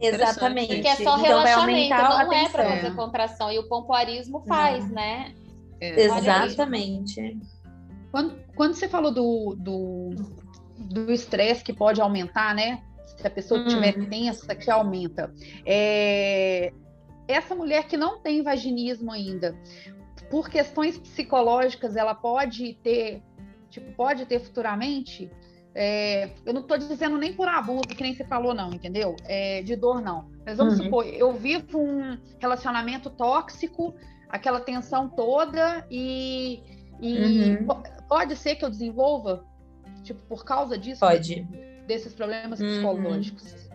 Exatamente. 0.00 0.74
Porque 0.74 0.88
é 0.88 0.96
só 0.96 1.02
então, 1.02 1.16
relaxamento, 1.22 1.94
não 1.94 2.32
é 2.32 2.48
para 2.48 2.64
fazer 2.64 2.94
contração. 2.94 3.52
E 3.52 3.58
o 3.58 3.68
pompoarismo 3.68 4.44
faz, 4.46 4.84
não. 4.86 4.94
né? 4.94 5.34
É. 5.80 6.00
Exatamente. 6.02 7.38
Quando, 8.10 8.38
quando 8.54 8.74
você 8.74 8.88
falou 8.88 9.12
do 10.78 11.12
estresse 11.12 11.62
do 11.62 11.64
que 11.64 11.72
pode 11.72 12.00
aumentar, 12.00 12.54
né? 12.54 12.82
Se 13.16 13.26
a 13.26 13.30
pessoa 13.30 13.60
hum. 13.60 13.66
tiver 13.66 13.92
tensa, 14.08 14.54
que 14.54 14.70
aumenta. 14.70 15.32
É, 15.66 16.72
essa 17.26 17.54
mulher 17.54 17.86
que 17.86 17.96
não 17.96 18.20
tem 18.20 18.42
vaginismo 18.42 19.12
ainda, 19.12 19.56
por 20.30 20.48
questões 20.48 20.98
psicológicas, 20.98 21.96
ela 21.96 22.14
pode 22.14 22.74
ter, 22.82 23.22
tipo, 23.68 23.92
pode 23.92 24.24
ter 24.26 24.40
futuramente. 24.40 25.30
É, 25.74 26.30
eu 26.44 26.52
não 26.52 26.62
estou 26.62 26.76
dizendo 26.76 27.16
nem 27.18 27.32
por 27.32 27.48
abuso, 27.48 27.82
que 27.82 28.02
nem 28.02 28.14
você 28.14 28.24
falou, 28.24 28.54
não, 28.54 28.72
entendeu? 28.72 29.14
É, 29.24 29.62
de 29.62 29.76
dor, 29.76 30.00
não. 30.00 30.30
Mas 30.44 30.56
vamos 30.56 30.78
uhum. 30.78 30.84
supor, 30.84 31.06
eu 31.06 31.32
vivo 31.32 31.78
um 31.78 32.18
relacionamento 32.38 33.10
tóxico, 33.10 33.94
aquela 34.28 34.60
tensão 34.60 35.08
toda, 35.08 35.86
e, 35.90 36.60
e 37.00 37.56
uhum. 37.56 37.66
pode 38.08 38.34
ser 38.36 38.56
que 38.56 38.64
eu 38.64 38.70
desenvolva, 38.70 39.44
tipo, 40.02 40.20
por 40.26 40.44
causa 40.44 40.76
disso? 40.76 41.00
Pode. 41.00 41.46
Desses 41.86 42.12
problemas 42.12 42.60
uhum. 42.60 42.66
psicológicos. 42.66 43.68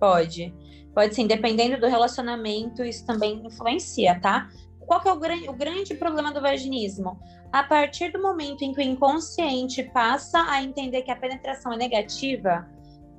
Pode. 0.00 0.52
Pode 0.94 1.14
sim, 1.14 1.26
dependendo 1.26 1.80
do 1.80 1.86
relacionamento, 1.86 2.82
isso 2.82 3.06
também 3.06 3.46
influencia, 3.46 4.20
tá? 4.20 4.50
Qual 4.86 5.00
que 5.00 5.08
é 5.08 5.12
o, 5.12 5.18
grande, 5.18 5.48
o 5.48 5.52
grande 5.52 5.94
problema 5.94 6.32
do 6.32 6.40
vaginismo? 6.40 7.20
A 7.52 7.62
partir 7.62 8.12
do 8.12 8.20
momento 8.20 8.62
em 8.62 8.72
que 8.72 8.80
o 8.80 8.82
inconsciente 8.82 9.82
passa 9.82 10.44
a 10.48 10.62
entender 10.62 11.02
que 11.02 11.10
a 11.10 11.16
penetração 11.16 11.72
é 11.72 11.76
negativa, 11.76 12.66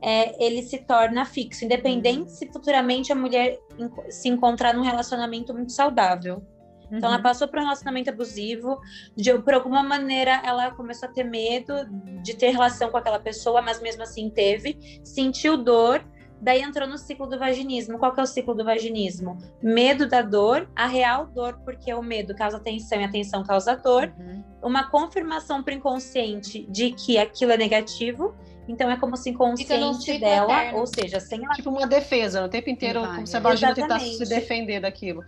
é, 0.01 0.43
ele 0.43 0.61
se 0.61 0.79
torna 0.79 1.23
fixo, 1.23 1.63
independente 1.63 2.31
se 2.31 2.51
futuramente 2.51 3.11
a 3.11 3.15
mulher 3.15 3.57
se 4.09 4.27
encontrar 4.27 4.73
num 4.73 4.83
relacionamento 4.83 5.53
muito 5.53 5.71
saudável. 5.71 6.43
Então, 6.91 7.09
ela 7.09 7.17
uhum. 7.17 7.23
passou 7.23 7.47
por 7.47 7.57
um 7.57 7.63
relacionamento 7.63 8.09
abusivo, 8.09 8.79
de, 9.15 9.33
por 9.39 9.53
alguma 9.53 9.81
maneira 9.81 10.41
ela 10.45 10.69
começou 10.71 11.09
a 11.09 11.11
ter 11.11 11.23
medo 11.23 11.73
de 12.21 12.35
ter 12.35 12.49
relação 12.49 12.91
com 12.91 12.97
aquela 12.97 13.19
pessoa, 13.19 13.61
mas 13.61 13.81
mesmo 13.81 14.03
assim 14.03 14.29
teve, 14.29 15.01
sentiu 15.03 15.57
dor, 15.57 16.05
daí 16.43 16.61
entrou 16.61 16.87
no 16.87 16.97
ciclo 16.97 17.25
do 17.25 17.39
vaginismo. 17.39 17.97
Qual 17.97 18.13
que 18.13 18.19
é 18.19 18.23
o 18.23 18.27
ciclo 18.27 18.53
do 18.53 18.65
vaginismo? 18.65 19.37
Medo 19.61 20.07
da 20.07 20.21
dor, 20.21 20.69
a 20.75 20.85
real 20.85 21.25
dor, 21.27 21.59
porque 21.63 21.93
o 21.93 22.01
medo 22.03 22.35
causa 22.35 22.59
tensão 22.59 22.99
e 22.99 23.05
a 23.05 23.09
tensão 23.09 23.43
causa 23.43 23.75
dor, 23.75 24.13
uhum. 24.19 24.43
uma 24.61 24.89
confirmação 24.89 25.63
para 25.63 25.73
o 25.73 25.77
inconsciente 25.77 26.67
de 26.69 26.91
que 26.91 27.17
aquilo 27.17 27.53
é 27.53 27.57
negativo, 27.57 28.35
então 28.67 28.91
é 28.91 28.97
como 28.97 29.15
se 29.15 29.29
inconsciente 29.29 30.19
dela, 30.19 30.61
eterno. 30.61 30.79
ou 30.79 30.87
seja, 30.87 31.19
sem 31.19 31.43
ela... 31.43 31.53
Tipo 31.53 31.69
uma 31.69 31.87
defesa, 31.87 32.43
o 32.43 32.49
tempo 32.49 32.69
inteiro, 32.69 33.01
como 33.01 33.25
se 33.25 33.37
a 33.37 33.39
vagina 33.39 33.73
tentasse 33.73 34.17
se 34.17 34.25
defender 34.27 34.81
daquilo. 34.81 35.23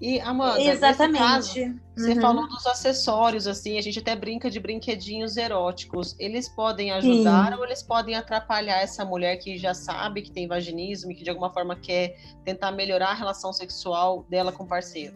E, 0.00 0.18
Amanda, 0.20 0.62
Exatamente. 0.62 1.18
Caso, 1.18 1.60
uhum. 1.60 1.78
você 1.94 2.20
falou 2.20 2.48
dos 2.48 2.66
acessórios, 2.66 3.46
assim, 3.46 3.76
a 3.76 3.82
gente 3.82 3.98
até 3.98 4.16
brinca 4.16 4.50
de 4.50 4.58
brinquedinhos 4.58 5.36
eróticos. 5.36 6.16
Eles 6.18 6.48
podem 6.48 6.90
ajudar 6.92 7.52
Sim. 7.52 7.58
ou 7.58 7.64
eles 7.66 7.82
podem 7.82 8.14
atrapalhar 8.14 8.80
essa 8.80 9.04
mulher 9.04 9.36
que 9.36 9.58
já 9.58 9.74
sabe 9.74 10.22
que 10.22 10.30
tem 10.30 10.48
vaginismo 10.48 11.12
e 11.12 11.14
que 11.14 11.22
de 11.22 11.28
alguma 11.28 11.50
forma 11.50 11.76
quer 11.76 12.16
tentar 12.44 12.72
melhorar 12.72 13.10
a 13.10 13.14
relação 13.14 13.52
sexual 13.52 14.24
dela 14.30 14.50
com 14.50 14.64
o 14.64 14.66
parceiro? 14.66 15.14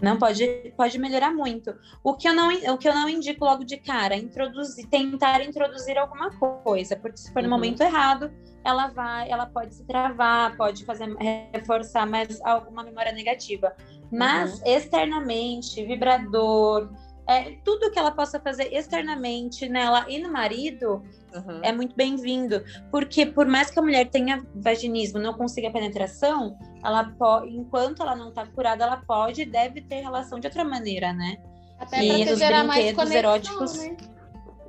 Não 0.00 0.16
pode, 0.16 0.72
pode 0.76 0.98
melhorar 0.98 1.32
muito. 1.32 1.74
O 2.04 2.14
que 2.14 2.28
eu 2.28 2.34
não, 2.34 2.48
o 2.72 2.78
que 2.78 2.88
eu 2.88 2.94
não 2.94 3.08
indico 3.08 3.44
logo 3.44 3.64
de 3.64 3.76
cara, 3.76 4.16
introduzir, 4.16 4.86
tentar 4.86 5.44
introduzir 5.44 5.98
alguma 5.98 6.30
coisa, 6.30 6.96
porque 6.96 7.16
se 7.16 7.32
for 7.32 7.42
no 7.42 7.48
uhum. 7.48 7.54
momento 7.54 7.82
errado, 7.82 8.30
ela 8.64 8.88
vai, 8.88 9.30
ela 9.30 9.46
pode 9.46 9.74
se 9.74 9.84
travar, 9.84 10.56
pode 10.56 10.84
fazer 10.84 11.08
reforçar 11.52 12.06
mais 12.06 12.40
alguma 12.42 12.82
memória 12.82 13.12
negativa. 13.12 13.74
Mas 14.10 14.60
uhum. 14.60 14.66
externamente, 14.66 15.84
vibrador, 15.84 16.90
é, 17.28 17.56
tudo 17.62 17.90
que 17.90 17.98
ela 17.98 18.10
possa 18.10 18.40
fazer 18.40 18.72
externamente 18.72 19.68
nela 19.68 20.06
e 20.08 20.18
no 20.18 20.32
marido 20.32 21.02
uhum. 21.34 21.60
é 21.62 21.70
muito 21.70 21.94
bem-vindo. 21.94 22.64
Porque 22.90 23.26
por 23.26 23.46
mais 23.46 23.70
que 23.70 23.78
a 23.78 23.82
mulher 23.82 24.08
tenha 24.08 24.42
vaginismo, 24.54 25.18
não 25.18 25.34
consiga 25.34 25.70
penetração, 25.70 26.58
ela 26.82 27.04
pode, 27.18 27.56
enquanto 27.56 28.02
ela 28.02 28.14
não 28.14 28.28
está 28.28 28.46
curada, 28.46 28.84
ela 28.84 28.96
pode 28.98 29.42
e 29.42 29.46
deve 29.46 29.80
ter 29.82 30.00
relação 30.00 30.38
de 30.38 30.46
outra 30.46 30.64
maneira, 30.64 31.12
né? 31.12 31.36
Até 31.78 32.04
e 32.04 32.32
os 32.32 32.38
gerar 32.38 32.64
brinquedos 32.64 32.66
mais 32.66 32.94
conexão, 32.94 33.18
eróticos. 33.18 33.78
Né? 33.78 33.96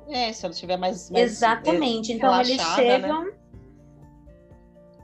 É, 0.08 0.32
se 0.32 0.44
ela 0.44 0.54
tiver 0.54 0.76
mais. 0.76 1.10
mais 1.10 1.32
Exatamente. 1.32 2.12
Então 2.12 2.40
eles 2.40 2.56
né? 2.56 2.74
chegam. 2.74 3.24
Né? 3.24 3.32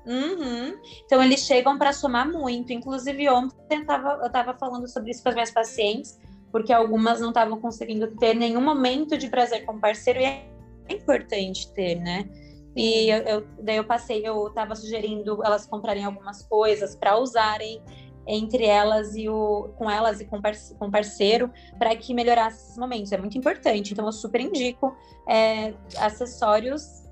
Uhum. 0.06 0.80
Então 1.04 1.22
eles 1.22 1.40
chegam 1.40 1.78
para 1.78 1.92
somar 1.92 2.30
muito. 2.30 2.72
Inclusive 2.72 3.28
ontem 3.28 3.80
eu 3.80 3.86
tava, 3.86 4.20
eu 4.22 4.30
tava 4.30 4.54
falando 4.54 4.88
sobre 4.88 5.10
isso 5.10 5.22
com 5.22 5.28
as 5.28 5.34
minhas 5.34 5.50
pacientes 5.50 6.18
porque 6.56 6.72
algumas 6.72 7.20
não 7.20 7.28
estavam 7.28 7.60
conseguindo 7.60 8.06
ter 8.16 8.34
nenhum 8.34 8.62
momento 8.62 9.18
de 9.18 9.28
prazer 9.28 9.66
com 9.66 9.74
o 9.74 9.78
parceiro 9.78 10.20
e 10.20 10.24
é 10.24 10.46
importante 10.88 11.70
ter, 11.72 11.96
né? 11.96 12.26
E 12.76 13.08
eu, 13.08 13.18
eu, 13.22 13.46
daí 13.58 13.76
eu 13.76 13.84
passei, 13.84 14.26
eu 14.26 14.48
estava 14.48 14.74
sugerindo 14.74 15.42
elas 15.42 15.66
comprarem 15.66 16.04
algumas 16.04 16.42
coisas 16.42 16.94
para 16.94 17.16
usarem 17.16 17.82
entre 18.26 18.64
elas 18.64 19.16
e 19.16 19.28
o 19.28 19.70
com 19.76 19.88
elas 19.88 20.20
e 20.20 20.24
com, 20.24 20.40
com 20.78 20.90
parceiro 20.90 21.50
para 21.78 21.94
que 21.96 22.12
melhorasse 22.12 22.64
esses 22.64 22.78
momentos. 22.78 23.12
É 23.12 23.16
muito 23.16 23.38
importante. 23.38 23.92
Então 23.92 24.04
eu 24.04 24.12
super 24.12 24.40
indico 24.40 24.94
é, 25.26 25.72
acessórios 25.96 27.06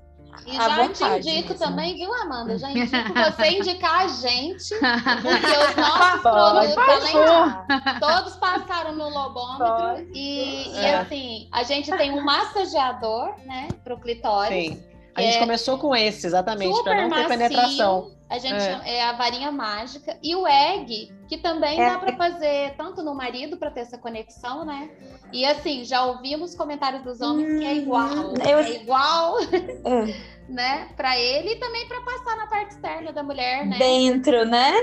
e 0.45 0.53
já 0.53 0.83
vontade, 0.83 1.23
te 1.23 1.29
indico 1.29 1.49
mesmo. 1.49 1.65
também, 1.65 1.95
viu, 1.95 2.13
Amanda? 2.13 2.57
Já 2.57 2.69
indico 2.71 3.13
você 3.13 3.47
indicar 3.51 4.01
a 4.01 4.07
gente, 4.07 4.75
porque 4.75 5.57
os 5.57 5.75
nossos 5.75 6.21
produtos, 6.21 7.15
além 7.15 7.99
todos 7.99 8.35
passaram 8.35 8.95
no 8.95 9.09
lobômetro. 9.09 10.07
E, 10.13 10.69
é. 10.75 10.81
e, 10.81 10.93
assim, 10.95 11.47
a 11.51 11.63
gente 11.63 11.89
tem 11.95 12.11
um 12.11 12.23
massageador, 12.23 13.35
né, 13.45 13.69
para 13.83 13.93
o 13.93 13.99
clitóris. 13.99 14.73
Sim. 14.73 14.94
A 15.15 15.21
gente 15.21 15.37
é 15.37 15.39
começou 15.39 15.77
com 15.77 15.95
esse, 15.95 16.27
exatamente, 16.27 16.83
para 16.83 16.95
não 16.95 17.03
ter 17.03 17.09
macio, 17.09 17.27
penetração. 17.29 18.11
A 18.29 18.37
gente 18.37 18.61
é. 18.61 18.97
É. 18.97 19.03
a 19.03 19.13
varinha 19.13 19.49
mágica 19.49 20.17
e 20.21 20.35
o 20.35 20.45
egg, 20.45 21.13
que 21.29 21.37
também 21.37 21.79
é. 21.79 21.89
dá 21.89 21.99
para 21.99 22.17
fazer 22.17 22.75
tanto 22.75 23.01
no 23.01 23.15
marido 23.15 23.55
para 23.55 23.71
ter 23.71 23.81
essa 23.81 23.97
conexão, 23.97 24.65
né? 24.65 24.89
E 25.31 25.45
assim, 25.45 25.85
já 25.85 26.03
ouvimos 26.03 26.53
comentários 26.53 27.01
dos 27.03 27.21
homens 27.21 27.49
hum, 27.49 27.59
que 27.59 27.65
é 27.65 27.69
hum, 27.69 27.77
igual, 27.77 28.33
eu... 28.45 28.59
é 28.59 28.71
igual, 28.71 29.39
é. 29.85 30.51
né, 30.51 30.89
para 30.97 31.17
ele 31.17 31.53
e 31.53 31.59
também 31.59 31.87
para 31.87 32.01
passar 32.01 32.35
na 32.35 32.47
parte 32.47 32.71
externa 32.71 33.13
da 33.13 33.23
mulher, 33.23 33.65
né? 33.65 33.77
Dentro, 33.77 34.43
né? 34.45 34.73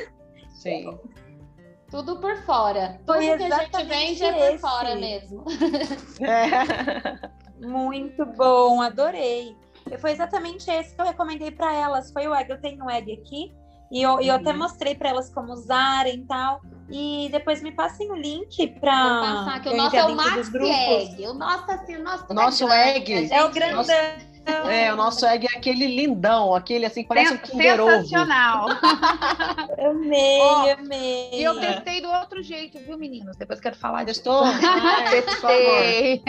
Sim. 0.55 0.99
Tudo 1.91 2.21
por 2.21 2.39
fora. 2.45 2.99
Tudo 3.05 3.19
Foi 3.19 3.37
que 3.37 3.45
a 3.45 3.59
gente 3.59 3.85
vende 3.85 4.25
é 4.25 4.51
por 4.51 4.59
fora 4.59 4.95
mesmo. 4.95 5.45
É. 6.23 7.67
Muito 7.67 8.25
bom, 8.25 8.81
adorei. 8.81 9.55
Foi 9.99 10.11
exatamente 10.11 10.71
esse 10.71 10.95
que 10.95 11.01
eu 11.01 11.07
recomendei 11.07 11.51
para 11.51 11.73
elas. 11.73 12.13
Foi 12.13 12.27
o 12.27 12.35
egg. 12.35 12.51
Eu 12.51 12.61
tenho 12.61 12.85
o 12.85 12.91
egg 12.91 13.13
aqui. 13.13 13.53
E 13.91 14.01
eu, 14.03 14.13
uhum. 14.13 14.21
eu 14.23 14.35
até 14.35 14.53
uhum. 14.53 14.59
mostrei 14.59 14.95
para 14.95 15.11
elas 15.11 15.29
como 15.29 15.53
usarem 15.53 16.21
e 16.21 16.25
tal. 16.27 16.61
E 16.91 17.29
depois 17.31 17.63
me 17.63 17.73
passem 17.73 18.11
o 18.11 18.17
link 18.17 18.67
para. 18.81 19.21
passar, 19.21 19.63
que 19.63 19.69
o 19.69 19.77
nosso 19.77 19.97
é 19.97 20.05
o 20.05 20.17
Max 20.17 20.55
Egg. 20.55 21.27
O 21.27 21.35
nosso, 21.35 21.71
assim, 21.71 21.97
o 21.97 22.03
nosso, 22.03 22.27
o 22.29 22.35
nosso 22.35 22.69
egg. 22.73 23.29
É 23.31 23.45
o 23.45 23.51
grandão. 23.51 23.85
Nosso... 24.47 24.69
É, 24.69 24.93
o 24.93 24.97
nosso 24.97 25.27
egg 25.27 25.47
é 25.47 25.57
aquele 25.57 25.87
lindão, 25.87 26.55
aquele 26.55 26.87
assim, 26.87 27.05
parece 27.05 27.35
um 27.35 27.39
Kinder 27.39 27.77
Sensacional. 27.77 28.67
amei, 29.79 30.41
oh, 30.41 30.81
amei. 30.81 31.31
E 31.33 31.43
eu 31.45 31.59
testei 31.61 32.01
do 32.01 32.09
outro 32.09 32.43
jeito, 32.43 32.79
viu, 32.79 32.99
meninos? 32.99 33.37
Depois 33.37 33.61
quero 33.61 33.77
falar 33.77 34.05
disso. 34.05 34.23
Testou? 34.23 34.43
Ah, 34.83 35.11
testei. 35.11 36.23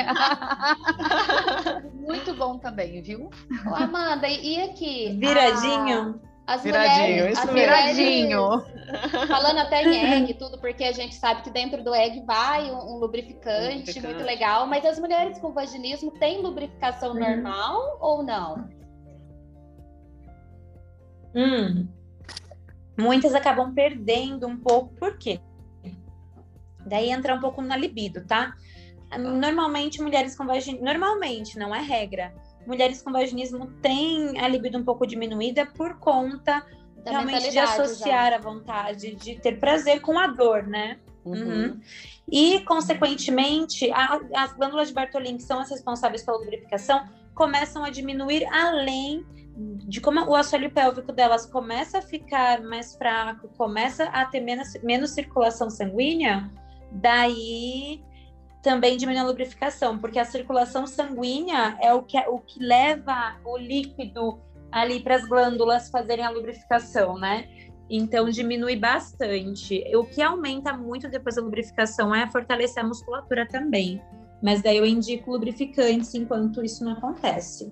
Muito 1.94 2.34
bom 2.34 2.58
também, 2.58 3.02
viu? 3.02 3.30
Amanda, 3.74 4.28
e 4.28 4.62
aqui? 4.62 5.18
Viradinho? 5.20 6.22
As 6.46 6.62
viradinho, 6.62 7.00
mulheres, 7.00 7.38
isso 7.40 7.48
as 7.48 7.54
viradinho. 7.54 8.42
mulheres, 8.42 9.28
falando 9.30 9.60
até 9.60 9.84
em 9.84 9.96
egg 10.14 10.34
tudo, 10.34 10.60
porque 10.60 10.84
a 10.84 10.92
gente 10.92 11.16
sabe 11.16 11.42
que 11.42 11.50
dentro 11.50 11.82
do 11.84 11.94
egg 11.96 12.22
vai 12.26 12.70
um, 12.70 12.96
um 12.96 12.98
lubrificante, 12.98 13.78
Lubrificante. 13.78 14.02
muito 14.06 14.24
legal, 14.24 14.68
mas 14.68 14.86
as 14.86 15.00
mulheres 15.00 15.40
com 15.40 15.54
vaginismo 15.54 16.12
têm 16.12 16.42
lubrificação 16.42 17.14
Uhum. 17.14 17.20
normal 17.20 17.98
ou 18.02 18.24
não? 18.24 18.68
Hum. 21.36 21.88
Muitas 22.98 23.34
acabam 23.34 23.74
perdendo 23.74 24.46
um 24.48 24.58
pouco, 24.58 24.94
por 24.96 25.18
quê? 25.18 25.40
Daí 26.86 27.10
entra 27.10 27.36
um 27.36 27.40
pouco 27.40 27.62
na 27.62 27.76
libido, 27.78 28.26
tá? 28.28 28.54
Normalmente, 29.18 30.02
mulheres 30.02 30.36
com 30.36 30.46
vaginismo. 30.46 30.86
Normalmente, 30.86 31.58
não 31.58 31.74
é 31.74 31.80
regra. 31.82 32.34
Mulheres 32.66 33.02
com 33.02 33.12
vaginismo 33.12 33.68
têm 33.82 34.40
a 34.40 34.48
libido 34.48 34.78
um 34.78 34.84
pouco 34.84 35.06
diminuída 35.06 35.66
por 35.66 36.00
conta 36.00 36.66
Da 37.04 37.12
realmente 37.12 37.52
de 37.52 37.60
associar 37.60 38.34
a 38.34 38.38
vontade 38.38 39.16
de 39.16 39.40
ter 39.40 39.60
prazer 39.60 40.02
com 40.02 40.18
a 40.18 40.28
dor, 40.28 40.64
né? 40.64 41.00
Uhum. 41.26 41.34
Uhum. 41.36 41.80
E, 42.32 42.60
consequentemente, 42.62 43.92
a- 43.92 44.20
as 44.36 44.54
glândulas 44.54 44.88
de 44.90 44.94
Bartolin, 44.94 45.38
que 45.38 45.44
são 45.44 45.60
as 45.60 45.70
responsáveis 45.70 46.24
pela 46.24 46.38
lubrificação, 46.38 47.08
começam 47.34 47.84
a 47.84 47.90
diminuir 47.90 48.46
além 48.52 49.26
de 49.88 50.02
como 50.02 50.20
o 50.26 50.36
assoalho 50.36 50.72
pélvico 50.72 51.12
delas 51.14 51.46
começa 51.46 52.00
a 52.00 52.02
ficar 52.02 52.62
mais 52.62 52.96
fraco, 52.96 53.48
começa 53.58 54.06
a 54.06 54.26
ter 54.26 54.40
menos, 54.40 54.74
menos 54.82 55.12
circulação 55.12 55.70
sanguínea, 55.70 56.50
daí 56.92 58.02
também 58.64 58.96
diminui 58.96 59.20
a 59.20 59.26
lubrificação, 59.26 60.00
porque 60.00 60.18
a 60.18 60.26
circulação 60.26 60.88
sanguínea 60.88 61.78
é 61.82 61.94
o 61.94 62.02
que, 62.02 62.18
o 62.18 62.40
que 62.40 62.64
leva 62.64 63.36
o 63.46 63.58
líquido 63.58 64.40
ali 64.72 65.02
para 65.02 65.18
as 65.18 65.28
glândulas 65.28 65.90
fazerem 65.90 66.26
a 66.26 66.30
lubrificação, 66.30 67.20
né? 67.20 67.48
Então 67.90 68.30
diminui 68.30 68.78
bastante. 68.78 69.84
O 69.96 70.06
que 70.06 70.22
aumenta 70.22 70.72
muito 70.76 71.10
depois 71.10 71.36
da 71.36 71.42
lubrificação 71.42 72.16
é 72.16 72.26
fortalecer 72.32 72.82
a 72.82 72.88
musculatura 72.88 73.46
também. 73.46 74.02
Mas 74.42 74.62
daí 74.62 74.78
eu 74.78 74.86
indico 74.86 75.32
lubrificantes 75.32 76.14
enquanto 76.16 76.64
isso 76.64 76.84
não 76.86 76.94
acontece. 76.94 77.72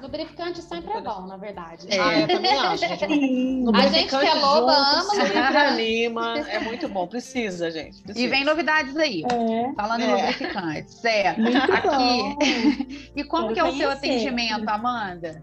Lubrificante 0.00 0.62
sempre 0.62 0.92
é 0.92 1.00
bom, 1.00 1.26
na 1.26 1.36
verdade. 1.36 1.88
Ah, 1.90 2.20
eu 2.20 2.28
também 2.28 2.52
acho, 2.52 2.76
gente. 2.86 3.04
A 3.74 3.86
gente 3.88 4.08
que 4.08 4.14
é 4.14 4.34
Lubrificante 4.34 4.38
loba 4.38 4.72
ama 4.72 5.02
lubrificante. 5.12 5.56
anima. 5.56 6.38
É 6.38 6.60
muito 6.60 6.88
bom. 6.88 7.06
Precisa, 7.06 7.70
gente. 7.70 8.02
Precisa. 8.02 8.24
E 8.24 8.28
vem 8.28 8.44
novidades 8.44 8.96
aí. 8.96 9.24
É. 9.24 9.72
Falando 9.74 10.00
em 10.02 10.10
É. 10.10 10.14
lubrificantes. 10.16 11.04
É. 11.04 11.36
Muito 11.36 11.56
Aqui. 11.58 13.10
E 13.16 13.24
como 13.24 13.52
Quero 13.52 13.54
que 13.54 13.60
é 13.60 13.64
o 13.64 13.76
seu 13.76 13.90
atendimento, 13.90 14.68
Amanda? 14.68 15.42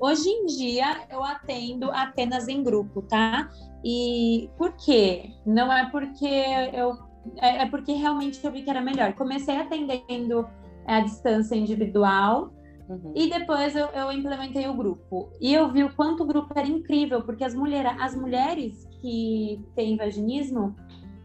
Hoje 0.00 0.28
em 0.28 0.46
dia 0.46 1.00
eu 1.10 1.24
atendo 1.24 1.90
apenas 1.90 2.46
em 2.46 2.62
grupo, 2.62 3.02
tá? 3.02 3.48
E 3.84 4.48
por 4.56 4.72
quê? 4.76 5.30
Não 5.44 5.72
é 5.72 5.90
porque 5.90 6.44
eu 6.72 6.96
é 7.38 7.62
é 7.62 7.66
porque 7.66 7.92
realmente 7.92 8.42
eu 8.44 8.52
vi 8.52 8.62
que 8.62 8.70
era 8.70 8.80
melhor. 8.80 9.12
Comecei 9.14 9.56
atendendo 9.56 10.48
à 10.86 11.00
distância 11.00 11.56
individual 11.56 12.52
Uhum. 12.88 13.12
e 13.14 13.28
depois 13.28 13.76
eu, 13.76 13.86
eu 13.88 14.10
implementei 14.10 14.66
o 14.66 14.74
grupo. 14.74 15.30
E 15.40 15.52
eu 15.52 15.70
vi 15.70 15.84
o 15.84 15.94
quanto 15.94 16.22
o 16.22 16.26
grupo 16.26 16.52
era 16.56 16.66
incrível, 16.66 17.22
porque 17.22 17.44
as, 17.44 17.54
mulher, 17.54 17.86
as 18.00 18.14
mulheres 18.14 18.88
que 19.00 19.62
têm 19.74 19.96
vaginismo 19.96 20.74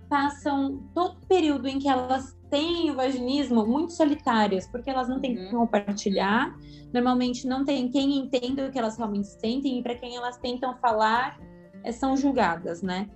passam 0.10 0.84
todo 0.94 1.18
o 1.24 1.26
período 1.26 1.68
em 1.68 1.80
que 1.80 1.88
elas 1.88 2.38
têm 2.50 2.92
o 2.92 2.96
vaginismo 2.96 3.66
muito 3.66 3.94
solitárias, 3.94 4.68
porque 4.68 4.90
elas 4.90 5.08
não 5.10 5.20
têm 5.20 5.32
Uhum. 5.32 5.38
quem 5.38 5.52
compartilhar, 5.52 6.56
normalmente 6.94 7.48
não 7.48 7.64
tem 7.66 7.90
quem 7.90 8.18
entenda 8.20 8.68
o 8.68 8.72
que 8.72 8.78
elas 8.78 8.98
realmente 8.98 9.28
sentem, 9.28 9.80
e 9.80 9.82
para 9.82 9.96
quem 9.96 10.16
elas 10.16 10.38
tentam 10.38 10.76
falar, 10.78 11.40
eh, 11.84 11.92
são 11.92 12.16
julgadas, 12.16 12.82
né? 12.84 13.10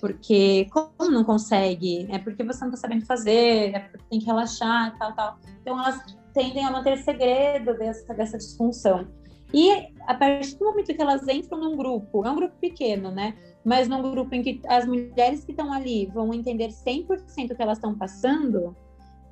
Porque 0.00 0.66
como 0.70 1.10
não 1.10 1.24
consegue, 1.24 2.06
é 2.10 2.18
porque 2.18 2.42
você 2.44 2.62
não 2.64 2.72
tá 2.72 2.76
sabendo 2.76 3.06
fazer, 3.06 3.74
é 3.74 3.78
porque 3.78 4.04
tem 4.10 4.18
que 4.18 4.26
relaxar, 4.26 4.98
tal, 4.98 5.14
tal. 5.14 5.38
Então 5.62 5.78
elas 5.78 6.04
tendem 6.34 6.64
a 6.64 6.70
manter 6.70 6.98
segredo 6.98 7.78
dessa, 7.78 8.12
dessa 8.12 8.36
disfunção. 8.36 9.06
E 9.52 9.70
a 10.06 10.14
partir 10.14 10.56
do 10.56 10.64
momento 10.64 10.92
que 10.92 11.00
elas 11.00 11.26
entram 11.28 11.60
num 11.60 11.76
grupo, 11.76 12.26
é 12.26 12.30
um 12.30 12.34
grupo 12.34 12.56
pequeno, 12.60 13.12
né? 13.12 13.34
Mas 13.64 13.88
num 13.88 14.02
grupo 14.02 14.34
em 14.34 14.42
que 14.42 14.60
as 14.66 14.84
mulheres 14.84 15.44
que 15.44 15.52
estão 15.52 15.72
ali 15.72 16.06
vão 16.06 16.34
entender 16.34 16.70
100% 16.70 17.52
o 17.52 17.54
que 17.54 17.62
elas 17.62 17.78
estão 17.78 17.96
passando, 17.96 18.76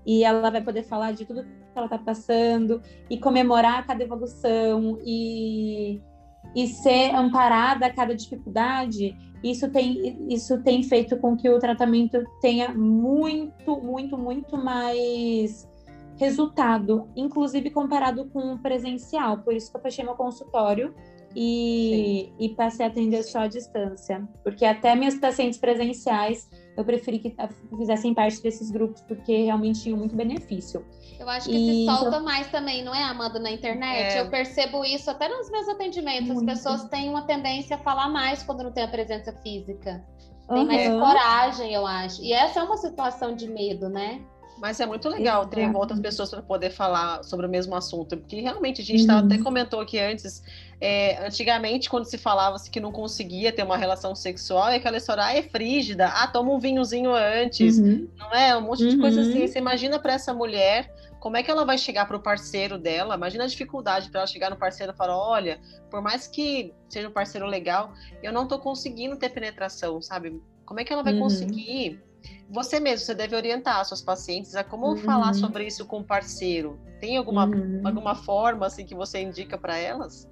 e 0.07 0.23
ela 0.23 0.49
vai 0.49 0.63
poder 0.63 0.85
falar 0.85 1.13
de 1.13 1.25
tudo 1.25 1.43
que 1.43 1.51
ela 1.75 1.87
está 1.87 1.99
passando, 1.99 2.81
e 3.11 3.19
comemorar 3.19 3.85
cada 3.85 4.05
evolução, 4.05 5.01
e, 5.05 6.01
e 6.55 6.69
ser 6.69 7.13
amparada 7.17 7.87
a 7.87 7.93
cada 7.93 8.15
dificuldade, 8.15 9.17
isso 9.43 9.69
tem, 9.71 10.33
isso 10.33 10.63
tem 10.63 10.85
feito 10.85 11.17
com 11.17 11.37
que 11.37 11.51
o 11.51 11.59
tratamento 11.59 12.23
tenha 12.41 12.73
muito, 12.73 13.77
muito, 13.83 14.17
muito 14.17 14.57
mais 14.57 15.69
resultado, 16.23 17.09
inclusive 17.17 17.71
comparado 17.71 18.25
com 18.31 18.55
o 18.55 18.59
presencial. 18.59 19.39
Por 19.39 19.55
isso 19.55 19.71
que 19.71 19.77
eu 19.77 19.83
fechei 19.83 20.05
meu 20.05 20.15
consultório 20.15 20.95
e, 21.35 22.33
e 22.39 22.49
passei 22.51 22.87
a 22.87 22.89
atender 22.89 23.23
só 23.23 23.41
à 23.41 23.47
distância. 23.49 24.27
Porque 24.45 24.65
até 24.65 24.95
meus 24.95 25.17
pacientes 25.17 25.59
presenciais 25.59 26.49
eu 26.77 26.85
preferi 26.85 27.19
que 27.19 27.35
fizessem 27.77 28.15
parte 28.15 28.43
desses 28.43 28.71
grupos, 28.71 29.03
porque 29.03 29.45
realmente 29.45 29.83
tinham 29.83 29.99
muito 29.99 30.15
benefício. 30.17 30.85
Eu 31.19 31.29
acho 31.29 31.49
que 31.49 31.57
E- 31.57 31.67
se 31.81 31.85
solta 31.85 32.21
mais 32.21 32.47
também, 32.51 32.83
não 32.85 32.95
é, 32.95 33.03
Amanda, 33.03 33.39
na 33.39 33.51
internet? 33.51 34.17
É. 34.17 34.21
Eu 34.21 34.31
percebo 34.31 34.85
isso 34.85 35.11
até 35.11 35.29
nos 35.29 35.51
meus 35.51 35.69
atendimentos. 35.69 36.29
Muito. 36.29 36.51
As 36.51 36.59
pessoas 36.59 36.85
têm 36.89 37.09
uma 37.11 37.23
tendência 37.23 37.77
a 37.77 37.79
falar 37.79 38.09
mais 38.09 38.43
quando 38.43 38.63
não 38.65 38.73
tem 38.73 38.85
a 38.85 38.89
presença 38.89 39.33
física. 39.43 40.05
Tem 40.49 40.67
mais 40.67 40.87
Aham. 40.89 40.99
coragem, 41.01 41.73
eu 41.73 41.87
acho. 41.87 42.23
E 42.23 42.33
essa 42.33 42.61
é 42.61 42.63
uma 42.63 42.77
situação 42.77 43.35
de 43.35 43.49
medo, 43.49 43.89
né? 43.89 44.21
Mas 44.63 44.79
é 44.79 44.87
muito 44.87 45.09
legal 45.09 45.45
ter 45.47 45.63
Exato. 45.63 45.77
outras 45.77 45.99
pessoas 45.99 46.31
para 46.31 46.41
poder 46.41 46.71
falar 46.71 47.25
sobre 47.25 47.45
o 47.47 47.49
mesmo 47.49 47.75
assunto, 47.75 48.17
porque 48.17 48.41
realmente 48.41 48.81
a 48.81 48.85
gente 48.85 49.11
Uhum. 49.11 49.19
até 49.19 49.37
comentou 49.39 49.81
aqui 49.81 49.99
antes, 49.99 50.41
é, 50.81 51.19
antigamente 51.27 51.91
quando 51.91 52.05
se 52.05 52.17
falava 52.17 52.57
que 52.71 52.79
não 52.79 52.93
conseguia 52.93 53.51
ter 53.53 53.65
uma 53.65 53.77
relação 53.77 54.15
sexual, 54.15 54.69
é 54.69 54.77
aquela 54.77 54.99
história, 54.99 55.25
ah, 55.25 55.37
é 55.37 55.43
frígida, 55.43 56.07
ah, 56.07 56.29
toma 56.29 56.53
um 56.53 56.61
vinhozinho 56.61 57.13
antes, 57.13 57.77
Uhum. 57.77 58.09
não 58.17 58.31
é? 58.33 58.57
Um 58.57 58.61
monte 58.61 58.89
de 58.89 58.97
coisa 58.99 59.21
Uhum. 59.21 59.27
assim. 59.27 59.47
Você 59.49 59.59
imagina 59.59 59.99
para 59.99 60.13
essa 60.13 60.33
mulher 60.33 60.89
como 61.19 61.37
é 61.37 61.43
que 61.43 61.51
ela 61.51 61.65
vai 61.65 61.77
chegar 61.77 62.07
para 62.07 62.17
o 62.17 62.23
parceiro 62.23 62.79
dela? 62.79 63.17
Imagina 63.17 63.43
a 63.43 63.49
dificuldade 63.49 64.11
para 64.13 64.21
ela 64.21 64.27
chegar 64.29 64.49
no 64.49 64.57
parceiro 64.57 64.93
e 64.93 64.97
falar: 64.97 65.17
olha, 65.19 65.61
por 65.91 66.01
mais 66.01 66.29
que 66.29 66.73
seja 66.89 67.09
um 67.09 67.13
parceiro 67.13 67.47
legal, 67.49 67.93
eu 68.23 68.33
não 68.33 68.47
tô 68.47 68.61
conseguindo 68.61 69.17
ter 69.17 69.31
penetração, 69.31 70.01
sabe? 70.01 70.41
Como 70.65 70.79
é 70.79 70.85
que 70.85 70.93
ela 70.93 71.03
vai 71.03 71.15
Uhum. 71.15 71.19
conseguir? 71.19 72.01
Você 72.51 72.79
mesmo, 72.81 73.07
você 73.07 73.15
deve 73.15 73.35
orientar 73.35 73.85
suas 73.85 74.03
pacientes 74.03 74.55
a 74.55 74.63
como 74.63 74.89
Uhum. 74.89 74.97
falar 74.97 75.33
sobre 75.35 75.67
isso 75.67 75.87
com 75.87 76.01
o 76.01 76.05
parceiro. 76.05 76.79
Tem 77.01 77.17
alguma, 77.17 77.47
Uhum. 77.47 77.81
alguma 77.85 78.15
forma 78.15 78.67
assim 78.67 78.85
que 78.85 78.95
você 78.95 79.21
indica 79.23 79.57
para 79.59 79.77
elas? 79.77 80.29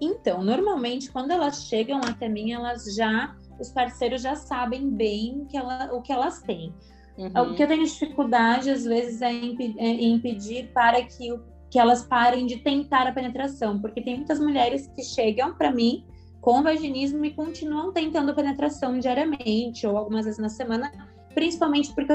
Então, 0.00 0.42
normalmente, 0.42 1.10
quando 1.12 1.30
elas 1.30 1.64
chegam 1.66 2.00
até 2.02 2.28
mim, 2.28 2.52
elas 2.52 2.94
já, 2.94 3.36
os 3.60 3.70
parceiros 3.70 4.22
já 4.22 4.34
sabem 4.34 4.88
bem 4.90 5.44
que 5.48 5.56
ela, 5.56 5.92
o 5.92 6.00
que 6.00 6.12
elas 6.12 6.42
têm. 6.42 6.74
Uhum. 7.18 7.52
O 7.52 7.54
que 7.54 7.62
eu 7.62 7.68
tenho 7.68 7.84
dificuldade, 7.84 8.70
às 8.70 8.84
vezes, 8.84 9.20
é 9.20 9.30
impe- 9.30 9.74
é 9.78 9.88
impedir 9.90 10.70
para 10.72 11.02
que, 11.04 11.28
que 11.70 11.78
elas 11.78 12.02
parem 12.06 12.46
de 12.46 12.56
tentar 12.58 13.06
a 13.06 13.12
penetração, 13.12 13.78
porque 13.78 14.00
tem 14.00 14.16
muitas 14.16 14.40
mulheres 14.40 14.86
que 14.96 15.02
chegam 15.02 15.54
para 15.54 15.70
mim 15.70 16.06
com 16.40 16.62
vaginismo 16.62 17.24
e 17.24 17.32
continuam 17.32 17.92
tentando 17.92 18.34
penetração 18.34 18.98
diariamente 18.98 19.86
ou 19.86 19.96
algumas 19.96 20.24
vezes 20.24 20.40
na 20.40 20.48
semana, 20.48 20.90
principalmente 21.34 21.92
porque 21.92 22.12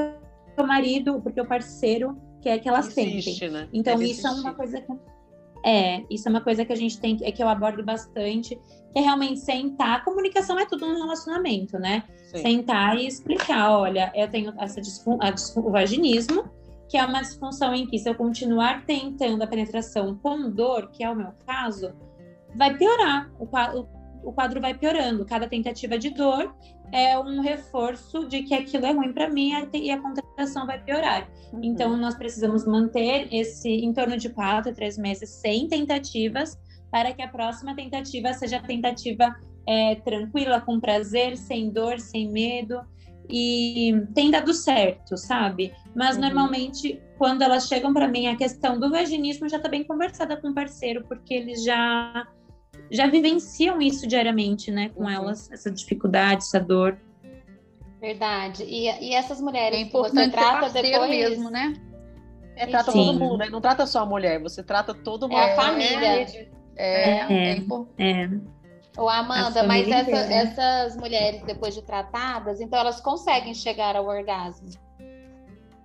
o 0.57 0.63
marido, 0.63 1.21
porque 1.21 1.39
o 1.39 1.45
parceiro 1.45 2.17
quer 2.41 2.59
que 2.59 2.67
elas 2.67 2.93
tentem. 2.93 3.17
Insiste, 3.17 3.49
né? 3.49 3.67
Então, 3.73 3.97
Deve 3.97 4.11
isso 4.11 4.27
é 4.27 4.31
uma 4.31 4.53
coisa 4.53 4.81
que. 4.81 4.91
É, 5.63 6.03
isso 6.11 6.27
é 6.27 6.31
uma 6.31 6.41
coisa 6.41 6.63
que 6.63 6.71
a 6.71 6.75
gente 6.75 6.99
tem, 6.99 7.17
é 7.23 7.31
que 7.31 7.41
eu 7.41 7.49
abordo 7.49 7.83
bastante, 7.83 8.55
que 8.55 8.99
é 8.99 9.01
realmente 9.01 9.39
sentar. 9.39 9.95
A 9.95 9.99
comunicação 10.01 10.59
é 10.59 10.65
tudo 10.65 10.85
no 10.85 10.93
relacionamento, 10.93 11.79
né? 11.79 12.03
Sim. 12.31 12.38
Sentar 12.38 12.97
e 12.97 13.07
explicar: 13.07 13.71
olha, 13.71 14.11
eu 14.15 14.29
tenho 14.29 14.53
essa 14.59 14.79
disfun 14.79 15.17
o 15.57 15.71
vaginismo, 15.71 16.45
que 16.88 16.97
é 16.97 17.05
uma 17.05 17.21
disfunção 17.21 17.73
em 17.73 17.88
que, 17.88 17.97
se 17.97 18.07
eu 18.07 18.15
continuar 18.15 18.85
tentando 18.85 19.41
a 19.41 19.47
penetração 19.47 20.15
com 20.21 20.49
dor, 20.51 20.91
que 20.91 21.03
é 21.03 21.09
o 21.09 21.15
meu 21.15 21.31
caso, 21.45 21.93
vai 22.55 22.77
piorar. 22.77 23.31
O 23.39 23.47
quadro, 23.47 23.88
o 24.25 24.33
quadro 24.33 24.59
vai 24.59 24.73
piorando. 24.73 25.25
Cada 25.25 25.47
tentativa 25.47 25.97
de 25.97 26.09
dor 26.09 26.53
é 26.91 27.17
um 27.17 27.41
reforço 27.41 28.27
de 28.27 28.43
que 28.43 28.53
aquilo 28.53 28.85
é 28.85 28.91
ruim 28.91 29.13
para 29.13 29.29
mim 29.29 29.51
e 29.73 29.91
a 29.91 30.01
contração 30.01 30.65
vai 30.65 30.81
piorar. 30.83 31.29
Uhum. 31.53 31.61
Então, 31.63 31.95
nós 31.95 32.15
precisamos 32.15 32.65
manter 32.65 33.27
esse 33.31 33.69
em 33.69 33.93
torno 33.93 34.17
de 34.17 34.29
quatro, 34.29 34.73
três 34.73 34.97
meses 34.97 35.29
sem 35.29 35.67
tentativas, 35.67 36.57
para 36.91 37.13
que 37.13 37.21
a 37.21 37.27
próxima 37.27 37.75
tentativa 37.75 38.33
seja 38.33 38.59
tentativa 38.59 39.35
é, 39.67 39.95
tranquila, 39.95 40.61
com 40.61 40.79
prazer, 40.79 41.38
sem 41.38 41.69
dor, 41.69 41.99
sem 41.99 42.29
medo. 42.29 42.79
E 43.29 44.03
tem 44.13 44.29
dado 44.29 44.53
certo, 44.53 45.17
sabe? 45.17 45.73
Mas 45.95 46.15
Uhum. 46.15 46.21
normalmente, 46.21 47.01
quando 47.17 47.41
elas 47.41 47.67
chegam 47.67 47.91
para 47.91 48.07
mim, 48.07 48.27
a 48.27 48.35
questão 48.35 48.79
do 48.79 48.91
vaginismo 48.91 49.49
já 49.49 49.57
está 49.57 49.67
bem 49.67 49.83
conversada 49.83 50.38
com 50.38 50.49
o 50.49 50.53
parceiro, 50.53 51.03
porque 51.07 51.33
eles 51.33 51.63
já 51.63 52.27
já 52.91 53.08
vivenciam 53.08 53.82
isso 53.82 54.08
diariamente, 54.08 54.71
né, 54.71 54.89
com 54.89 55.04
uhum. 55.04 55.10
elas, 55.10 55.52
essa 55.52 55.71
dificuldade, 55.71 56.43
essa 56.43 56.60
dor. 56.60 56.98
Verdade. 58.00 58.63
E, 58.63 58.86
e 59.04 59.13
essas 59.13 59.41
mulheres 59.41 59.80
é 59.80 59.86
que 59.86 59.91
você 59.91 60.30
trata 60.30 60.69
depois 60.69 61.10
mesmo, 61.10 61.50
né? 61.50 61.74
É, 62.56 62.67
trata 62.67 62.91
Sim. 62.91 63.06
todo 63.06 63.19
mundo, 63.19 63.38
né? 63.38 63.50
Não 63.50 63.60
trata 63.60 63.86
só 63.86 64.02
a 64.02 64.06
mulher, 64.06 64.41
você 64.41 64.63
trata 64.63 64.93
todo 64.93 65.28
mundo. 65.28 65.39
É 65.39 65.54
a 65.54 65.56
família. 65.56 66.08
É, 66.08 66.50
é, 66.78 67.58
é, 67.58 67.63
é. 67.98 68.30
Ô, 68.98 69.10
Amanda, 69.10 69.63
mas 69.63 69.88
essa, 69.89 70.12
essas 70.12 70.95
mulheres, 70.95 71.43
depois 71.43 71.74
de 71.74 71.82
tratadas, 71.82 72.62
então 72.62 72.80
elas 72.80 73.02
conseguem 73.02 73.54
chegar 73.54 73.95
ao 73.95 74.06
orgasmo? 74.06 74.69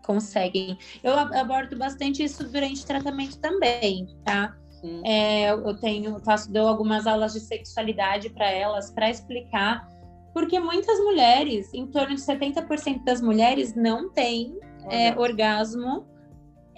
Conseguem. 0.04 0.78
Eu 1.02 1.18
abordo 1.18 1.76
bastante 1.76 2.22
isso 2.22 2.44
durante 2.48 2.82
o 2.82 2.86
tratamento 2.86 3.38
também, 3.38 4.06
tá? 4.24 4.56
Hum. 4.82 5.02
É, 5.04 5.50
eu 5.50 5.78
tenho, 5.78 6.18
faço, 6.20 6.50
dou 6.52 6.66
algumas 6.66 7.06
aulas 7.06 7.32
de 7.32 7.40
sexualidade 7.40 8.30
para 8.30 8.50
elas, 8.50 8.90
para 8.90 9.10
explicar, 9.10 9.88
porque 10.32 10.58
muitas 10.58 10.98
mulheres, 11.00 11.72
em 11.74 11.86
torno 11.86 12.14
de 12.14 12.22
70% 12.22 13.04
das 13.04 13.20
mulheres, 13.20 13.74
não 13.74 14.10
têm 14.10 14.58
é, 14.88 15.18
orgasmo 15.18 16.06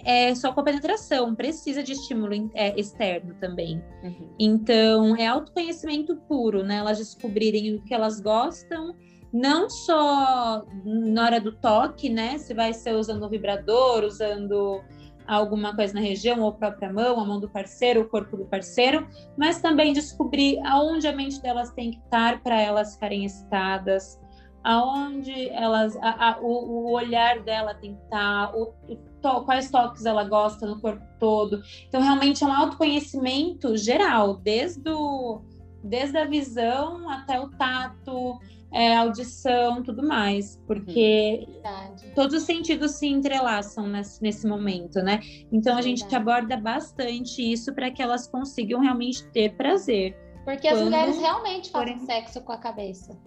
é 0.05 0.35
só 0.35 0.51
com 0.51 0.59
a 0.59 0.63
penetração, 0.63 1.33
precisa 1.33 1.81
de 1.81 1.93
estímulo 1.93 2.51
é, 2.53 2.77
externo 2.79 3.35
também. 3.39 3.81
Uhum. 4.03 4.29
Então, 4.37 5.15
é 5.15 5.27
autoconhecimento 5.27 6.15
puro, 6.27 6.63
né? 6.63 6.77
Elas 6.77 6.97
descobrirem 6.97 7.75
o 7.75 7.81
que 7.81 7.93
elas 7.93 8.19
gostam, 8.19 8.95
não 9.31 9.69
só 9.69 10.65
na 10.83 11.23
hora 11.23 11.39
do 11.39 11.53
toque, 11.53 12.09
né? 12.09 12.37
Se 12.37 12.53
vai 12.53 12.73
ser 12.73 12.95
usando 12.95 13.23
o 13.23 13.29
vibrador, 13.29 14.03
usando 14.03 14.81
alguma 15.27 15.75
coisa 15.75 15.93
na 15.93 16.01
região, 16.01 16.41
ou 16.41 16.53
própria 16.53 16.91
mão, 16.91 17.19
a 17.19 17.25
mão 17.25 17.39
do 17.39 17.49
parceiro, 17.49 18.01
o 18.01 18.09
corpo 18.09 18.37
do 18.37 18.45
parceiro, 18.45 19.07
mas 19.37 19.61
também 19.61 19.93
descobrir 19.93 20.59
aonde 20.65 21.07
a 21.07 21.15
mente 21.15 21.41
delas 21.41 21.71
tem 21.71 21.91
que 21.91 21.97
estar 21.99 22.41
para 22.41 22.59
elas 22.59 22.93
ficarem 22.93 23.25
excitadas, 23.25 24.19
aonde 24.63 25.49
elas, 25.49 25.95
a, 25.97 26.29
a, 26.29 26.39
o, 26.39 26.47
o, 26.47 26.91
olhar 26.91 27.41
dela 27.41 27.73
tem 27.75 27.95
que 27.95 28.03
estar, 28.03 28.55
o, 28.55 28.73
o 28.87 28.95
to, 29.21 29.43
quais 29.43 29.69
toques 29.69 30.05
ela 30.05 30.23
gosta 30.23 30.65
no 30.65 30.79
corpo 30.79 31.05
todo. 31.19 31.61
Então, 31.87 32.01
realmente 32.01 32.43
é 32.43 32.47
um 32.47 32.53
autoconhecimento 32.53 33.75
geral, 33.75 34.37
desde, 34.37 34.89
o, 34.89 35.41
desde 35.83 36.17
a 36.17 36.25
visão 36.25 37.09
até 37.09 37.39
o 37.39 37.49
tato, 37.49 38.39
é, 38.73 38.95
audição, 38.95 39.83
tudo 39.83 40.05
mais, 40.05 40.59
porque 40.67 41.45
Verdade. 41.47 42.11
todos 42.15 42.35
os 42.35 42.43
sentidos 42.43 42.91
se 42.91 43.07
entrelaçam 43.07 43.87
nesse, 43.87 44.21
nesse 44.21 44.47
momento, 44.47 44.99
né? 45.01 45.19
Então, 45.51 45.73
a 45.73 45.75
Verdade. 45.75 45.99
gente 46.01 46.15
aborda 46.15 46.57
bastante 46.57 47.41
isso 47.41 47.73
para 47.73 47.91
que 47.91 48.01
elas 48.01 48.27
consigam 48.27 48.81
realmente 48.81 49.25
ter 49.27 49.55
prazer. 49.55 50.17
Porque 50.43 50.67
as 50.67 50.81
mulheres 50.81 51.17
realmente 51.19 51.69
fazem 51.69 51.99
sexo 51.99 52.41
com 52.41 52.51
a 52.51 52.57
cabeça 52.57 53.17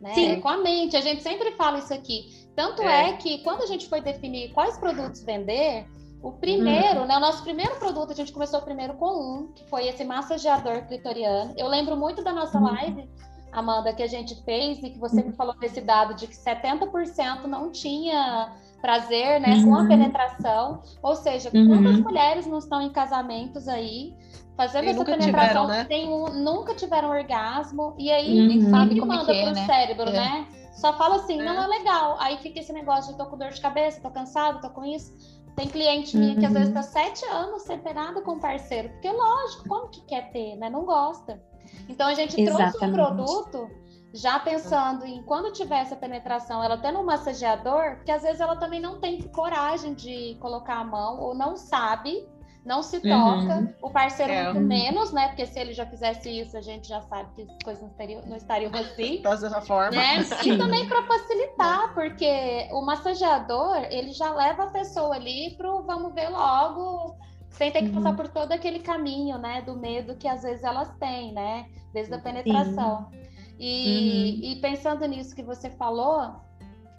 né? 0.00 0.14
Sim. 0.14 0.32
É 0.32 0.40
com 0.40 0.48
a 0.48 0.58
mente. 0.58 0.96
A 0.96 1.00
gente 1.00 1.22
sempre 1.22 1.52
fala 1.52 1.78
isso 1.78 1.92
aqui. 1.92 2.48
Tanto 2.54 2.82
é. 2.82 3.10
é 3.10 3.12
que 3.16 3.38
quando 3.38 3.62
a 3.62 3.66
gente 3.66 3.88
foi 3.88 4.00
definir 4.00 4.52
quais 4.52 4.78
produtos 4.78 5.22
vender, 5.22 5.86
o 6.22 6.32
primeiro, 6.32 7.00
uhum. 7.00 7.06
né? 7.06 7.16
O 7.16 7.20
nosso 7.20 7.42
primeiro 7.42 7.76
produto, 7.76 8.12
a 8.12 8.14
gente 8.14 8.32
começou 8.32 8.60
primeiro 8.62 8.94
com 8.94 9.06
um, 9.06 9.52
que 9.52 9.64
foi 9.68 9.86
esse 9.88 10.04
massageador 10.04 10.86
clitoriano. 10.86 11.54
Eu 11.56 11.68
lembro 11.68 11.96
muito 11.96 12.22
da 12.22 12.32
nossa 12.32 12.58
uhum. 12.58 12.64
live, 12.64 13.08
Amanda, 13.52 13.92
que 13.92 14.02
a 14.02 14.06
gente 14.06 14.34
fez 14.44 14.78
e 14.82 14.90
que 14.90 14.98
você 14.98 15.22
me 15.22 15.32
falou 15.32 15.56
desse 15.58 15.80
dado 15.80 16.14
de 16.14 16.26
que 16.26 16.36
70% 16.36 17.44
não 17.44 17.70
tinha 17.70 18.52
prazer, 18.80 19.40
né, 19.40 19.54
uhum. 19.54 19.64
com 19.64 19.74
a 19.74 19.80
uhum. 19.80 19.88
penetração. 19.88 20.82
Ou 21.02 21.16
seja, 21.16 21.50
quantas 21.50 21.96
uhum. 21.96 22.02
mulheres 22.02 22.46
não 22.46 22.58
estão 22.58 22.80
em 22.80 22.90
casamentos 22.90 23.66
aí 23.68 24.14
fazendo 24.56 24.88
essa 24.88 25.04
penetração, 25.04 25.66
tiveram, 25.66 25.88
né? 25.88 26.06
um, 26.06 26.42
nunca 26.42 26.74
tiveram 26.74 27.10
orgasmo, 27.10 27.94
e 27.98 28.10
aí 28.10 28.58
uhum. 28.58 28.70
sabe 28.70 28.98
como 28.98 29.12
manda 29.12 29.34
é, 29.34 29.44
pro 29.44 29.54
né? 29.54 29.66
cérebro, 29.66 30.08
é. 30.08 30.12
né? 30.12 30.46
Só 30.72 30.92
fala 30.94 31.16
assim, 31.16 31.40
é. 31.40 31.44
não 31.44 31.62
é 31.62 31.66
legal. 31.66 32.16
Aí 32.20 32.38
fica 32.38 32.60
esse 32.60 32.72
negócio 32.72 33.12
de 33.12 33.18
tô 33.18 33.26
com 33.26 33.36
dor 33.36 33.50
de 33.50 33.60
cabeça, 33.60 34.00
tô 34.00 34.10
cansado, 34.10 34.60
tô 34.60 34.70
com 34.70 34.84
isso. 34.84 35.12
Tem 35.54 35.68
cliente 35.68 36.16
minha 36.16 36.34
uhum. 36.34 36.40
que 36.40 36.46
às 36.46 36.52
vezes 36.52 36.74
tá 36.74 36.82
sete 36.82 37.24
anos 37.26 37.62
separado 37.62 38.20
com 38.22 38.32
o 38.32 38.40
parceiro, 38.40 38.90
porque 38.90 39.10
lógico, 39.10 39.68
como 39.68 39.88
que 39.88 40.02
quer 40.02 40.30
ter, 40.30 40.56
né? 40.56 40.68
Não 40.68 40.84
gosta. 40.84 41.42
Então 41.88 42.06
a 42.06 42.14
gente 42.14 42.40
Exatamente. 42.40 42.78
trouxe 42.78 42.86
um 42.86 42.92
produto 42.92 43.70
já 44.14 44.38
pensando 44.38 45.04
em 45.04 45.22
quando 45.22 45.52
tiver 45.52 45.80
essa 45.80 45.96
penetração, 45.96 46.62
ela 46.62 46.78
tendo 46.78 47.00
um 47.00 47.04
massageador, 47.04 47.96
porque 47.96 48.10
às 48.10 48.22
vezes 48.22 48.40
ela 48.40 48.56
também 48.56 48.80
não 48.80 48.98
tem 48.98 49.20
coragem 49.28 49.94
de 49.94 50.36
colocar 50.40 50.76
a 50.76 50.84
mão 50.84 51.20
ou 51.20 51.34
não 51.34 51.56
sabe 51.56 52.26
não 52.66 52.82
se 52.82 52.98
toca, 52.98 53.58
uhum. 53.58 53.74
o 53.80 53.90
parceiro 53.90 54.32
é. 54.32 54.52
muito 54.52 54.66
menos, 54.66 55.12
né? 55.12 55.28
Porque 55.28 55.46
se 55.46 55.56
ele 55.56 55.72
já 55.72 55.86
fizesse 55.86 56.28
isso, 56.28 56.56
a 56.56 56.60
gente 56.60 56.88
já 56.88 57.00
sabe 57.02 57.30
que 57.36 57.42
as 57.42 57.62
coisas 57.62 57.80
não 57.80 57.88
estariam, 57.90 58.22
não 58.26 58.36
estariam 58.36 58.72
assim. 58.74 59.22
Dessa 59.22 59.60
forma. 59.60 59.96
Né? 59.96 60.26
E 60.44 60.58
também 60.58 60.88
para 60.88 61.00
facilitar, 61.04 61.94
porque 61.94 62.68
o 62.72 62.84
massageador, 62.84 63.76
ele 63.88 64.10
já 64.12 64.34
leva 64.34 64.64
a 64.64 64.70
pessoa 64.70 65.14
ali 65.14 65.54
pro 65.56 65.84
vamos 65.84 66.12
ver 66.12 66.28
logo, 66.28 67.14
sem 67.56 67.70
ter 67.72 67.82
que 67.82 67.90
passar 67.90 68.10
uhum. 68.10 68.16
por 68.16 68.28
todo 68.28 68.52
aquele 68.52 68.80
caminho, 68.80 69.38
né? 69.38 69.62
Do 69.62 69.76
medo 69.76 70.16
que 70.16 70.28
às 70.28 70.42
vezes 70.42 70.62
elas 70.62 70.90
têm, 70.98 71.32
né? 71.32 71.66
Desde 71.92 72.14
a 72.14 72.18
penetração. 72.18 73.10
E, 73.58 74.40
uhum. 74.42 74.50
e 74.52 74.60
pensando 74.60 75.06
nisso 75.06 75.34
que 75.34 75.42
você 75.42 75.70
falou, 75.70 76.36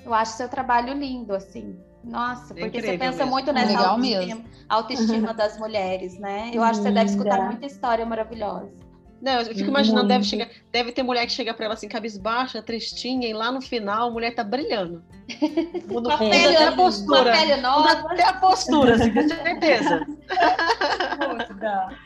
eu 0.03 0.13
acho 0.13 0.33
seu 0.33 0.49
trabalho 0.49 0.93
lindo, 0.93 1.35
assim. 1.35 1.79
Nossa, 2.03 2.53
é 2.53 2.61
porque 2.61 2.81
você 2.81 2.97
pensa 2.97 3.17
mesmo. 3.19 3.31
muito 3.31 3.51
nessa 3.51 3.67
Legal 3.67 3.91
autoestima, 3.91 4.43
autoestima 4.69 5.33
das 5.33 5.59
mulheres, 5.59 6.17
né? 6.17 6.51
Eu 6.53 6.63
acho 6.63 6.79
que 6.79 6.87
você 6.87 6.91
deve 6.91 7.11
escutar 7.11 7.45
muita 7.45 7.65
história 7.65 8.05
maravilhosa. 8.05 8.71
Não, 9.21 9.39
eu 9.39 9.45
fico 9.45 9.69
imaginando, 9.69 10.07
deve, 10.07 10.23
chegar, 10.23 10.47
deve 10.71 10.91
ter 10.91 11.03
mulher 11.03 11.25
que 11.25 11.31
chega 11.31 11.53
para 11.53 11.65
ela 11.65 11.73
assim, 11.73 11.87
cabisbaixa, 11.87 12.61
tristinha, 12.61 13.27
e 13.27 13.33
lá 13.33 13.51
no 13.51 13.61
final 13.61 14.09
a 14.09 14.11
mulher 14.11 14.35
tá 14.35 14.43
brilhando. 14.43 15.03
Muda, 15.87 16.09
uma 16.09 16.17
pele, 16.17 16.55
até 16.55 16.65
a 16.65 16.71
postura. 16.73 17.21
Uma 17.21 17.31
pele 17.31 17.55
nova. 17.57 17.95
Muda 17.95 18.13
até 18.13 18.23
a 18.23 18.33
postura, 18.33 18.95
assim, 18.95 19.13
com 19.13 19.27
certeza. 19.27 20.05
Muda. 21.27 21.97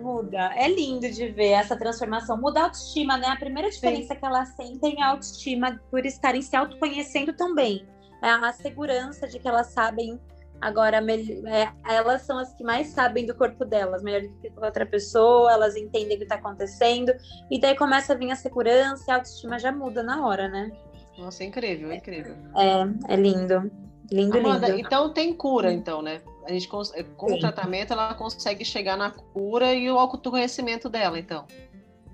Muda. 0.00 0.52
É 0.56 0.68
lindo 0.68 1.10
de 1.10 1.28
ver 1.28 1.50
essa 1.50 1.76
transformação. 1.76 2.36
Muda 2.36 2.60
a 2.60 2.64
autoestima, 2.64 3.16
né? 3.16 3.28
A 3.28 3.36
primeira 3.36 3.70
diferença 3.70 4.14
Sim. 4.14 4.20
que 4.20 4.26
elas 4.26 4.48
sentem 4.56 4.96
é 4.98 5.02
a 5.02 5.08
autoestima 5.08 5.80
por 5.90 6.04
estarem 6.06 6.42
se 6.42 6.56
autoconhecendo 6.56 7.32
também 7.32 7.86
é 8.22 8.30
a 8.30 8.52
segurança 8.52 9.28
de 9.28 9.38
que 9.38 9.46
elas 9.46 9.68
sabem 9.68 10.18
agora 10.60 10.98
é, 10.98 11.68
elas 11.88 12.22
são 12.22 12.38
as 12.38 12.52
que 12.54 12.64
mais 12.64 12.88
sabem 12.88 13.26
do 13.26 13.34
corpo 13.34 13.64
delas, 13.64 14.02
melhor 14.02 14.22
do 14.22 14.28
que 14.40 14.52
outra 14.56 14.86
pessoa, 14.86 15.52
elas 15.52 15.76
entendem 15.76 16.16
o 16.16 16.18
que 16.18 16.24
está 16.24 16.36
acontecendo, 16.36 17.12
e 17.50 17.60
daí 17.60 17.76
começa 17.76 18.12
a 18.12 18.16
vir 18.16 18.30
a 18.30 18.36
segurança 18.36 19.04
e 19.08 19.10
a 19.10 19.16
autoestima 19.16 19.58
já 19.58 19.72
muda 19.72 20.02
na 20.02 20.26
hora, 20.26 20.48
né? 20.48 20.70
Nossa, 21.18 21.42
é 21.42 21.46
incrível, 21.46 21.90
é 21.90 21.96
incrível. 21.96 22.34
É, 22.56 23.12
é 23.14 23.16
lindo. 23.16 23.70
Lindo, 24.10 24.38
Amanda, 24.38 24.68
lindo. 24.68 24.80
Então 24.80 25.12
tem 25.12 25.34
cura, 25.34 25.72
então, 25.72 26.00
né? 26.00 26.20
A 26.44 26.52
gente 26.52 26.68
com 26.68 26.84
Sim. 26.84 27.02
o 27.16 27.38
tratamento 27.40 27.92
ela 27.92 28.14
consegue 28.14 28.64
chegar 28.64 28.96
na 28.96 29.10
cura 29.10 29.74
e 29.74 29.90
o 29.90 29.98
autoconhecimento 29.98 30.88
dela, 30.88 31.18
então. 31.18 31.44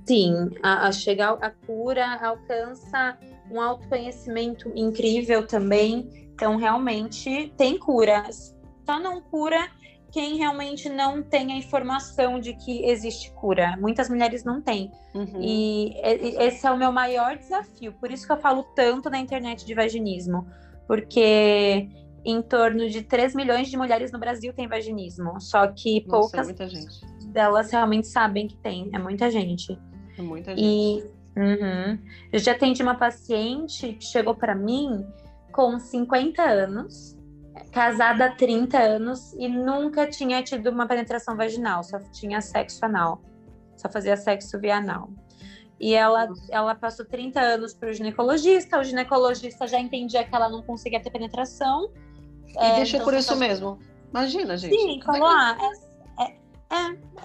Sim, 0.07 0.51
a, 0.63 0.89
a 0.89 0.93
chegar 0.93 1.37
a 1.41 1.51
cura 1.51 2.19
alcança 2.21 3.17
um 3.51 3.61
autoconhecimento 3.61 4.73
incrível 4.75 5.47
também. 5.47 6.22
Então, 6.35 6.57
realmente 6.57 7.53
tem 7.57 7.79
cura. 7.79 8.25
Só 8.85 8.99
não 8.99 9.21
cura 9.21 9.69
quem 10.13 10.37
realmente 10.37 10.91
não 10.91 11.23
tem 11.23 11.53
a 11.53 11.57
informação 11.57 12.39
de 12.39 12.53
que 12.53 12.85
existe 12.85 13.33
cura. 13.33 13.77
Muitas 13.81 14.11
mulheres 14.11 14.45
não 14.45 14.61
têm. 14.61 14.93
Uhum. 15.15 15.41
E 15.41 15.95
esse 16.39 16.67
é 16.67 16.71
o 16.71 16.77
meu 16.77 16.93
maior 16.93 17.37
desafio. 17.39 17.95
Por 17.95 18.11
isso 18.11 18.27
que 18.27 18.33
eu 18.33 18.37
falo 18.37 18.63
tanto 18.77 19.09
na 19.09 19.19
internet 19.19 19.65
de 19.65 19.75
vaginismo. 19.75 20.47
Porque 20.87 21.89
em 22.25 22.43
torno 22.43 22.91
de 22.91 23.03
3 23.03 23.35
milhões 23.35 23.69
de 23.69 23.77
mulheres 23.77 24.13
no 24.13 24.19
Brasil 24.19 24.53
têm 24.53 24.69
vaginismo. 24.69 25.41
Só 25.41 25.67
que 25.69 26.05
Nossa, 26.07 26.37
é 26.37 26.45
poucas 26.45 26.61
é 26.61 27.27
delas 27.29 27.71
realmente 27.71 28.07
sabem 28.07 28.47
que 28.47 28.57
tem. 28.59 28.91
É 28.93 28.99
muita 28.99 29.31
gente. 29.31 29.79
É 30.19 30.23
muita 30.23 30.55
gente. 30.55 30.63
E 30.63 31.23
Uhum. 31.35 31.99
Eu 32.31 32.39
já 32.39 32.53
atendi 32.53 32.83
uma 32.83 32.95
paciente 32.95 33.95
que 33.95 34.05
chegou 34.05 34.35
para 34.35 34.55
mim 34.55 35.03
com 35.53 35.79
50 35.79 36.43
anos, 36.43 37.17
casada 37.71 38.27
há 38.27 38.35
30 38.35 38.79
anos 38.79 39.33
e 39.35 39.49
nunca 39.49 40.07
tinha 40.07 40.43
tido 40.43 40.71
uma 40.71 40.87
penetração 40.87 41.37
vaginal, 41.37 41.85
só 41.85 41.99
tinha 42.13 42.41
sexo 42.41 42.85
anal, 42.85 43.21
só 43.77 43.89
fazia 43.89 44.17
sexo 44.17 44.59
via 44.59 44.77
anal. 44.77 45.11
E 45.79 45.95
ela, 45.95 46.29
ela 46.51 46.75
passou 46.75 47.05
30 47.05 47.41
anos 47.41 47.75
para 47.75 47.91
o 47.91 47.93
ginecologista, 47.93 48.79
o 48.79 48.85
ginecologista 48.85 49.67
já 49.67 49.81
entendia 49.81 50.25
que 50.25 50.35
ela 50.35 50.49
não 50.49 50.63
conseguia 50.63 51.01
ter 51.01 51.11
penetração. 51.11 51.91
E 52.47 52.57
é, 52.57 52.77
deixou 52.77 53.01
então 53.01 53.05
por 53.05 53.15
isso 53.15 53.35
mesmo. 53.37 53.79
Imagina, 54.11 54.57
gente. 54.57 54.77
Sim, 54.77 55.01
falou: 55.03 55.27
ah, 55.27 55.57
é, 55.61 55.92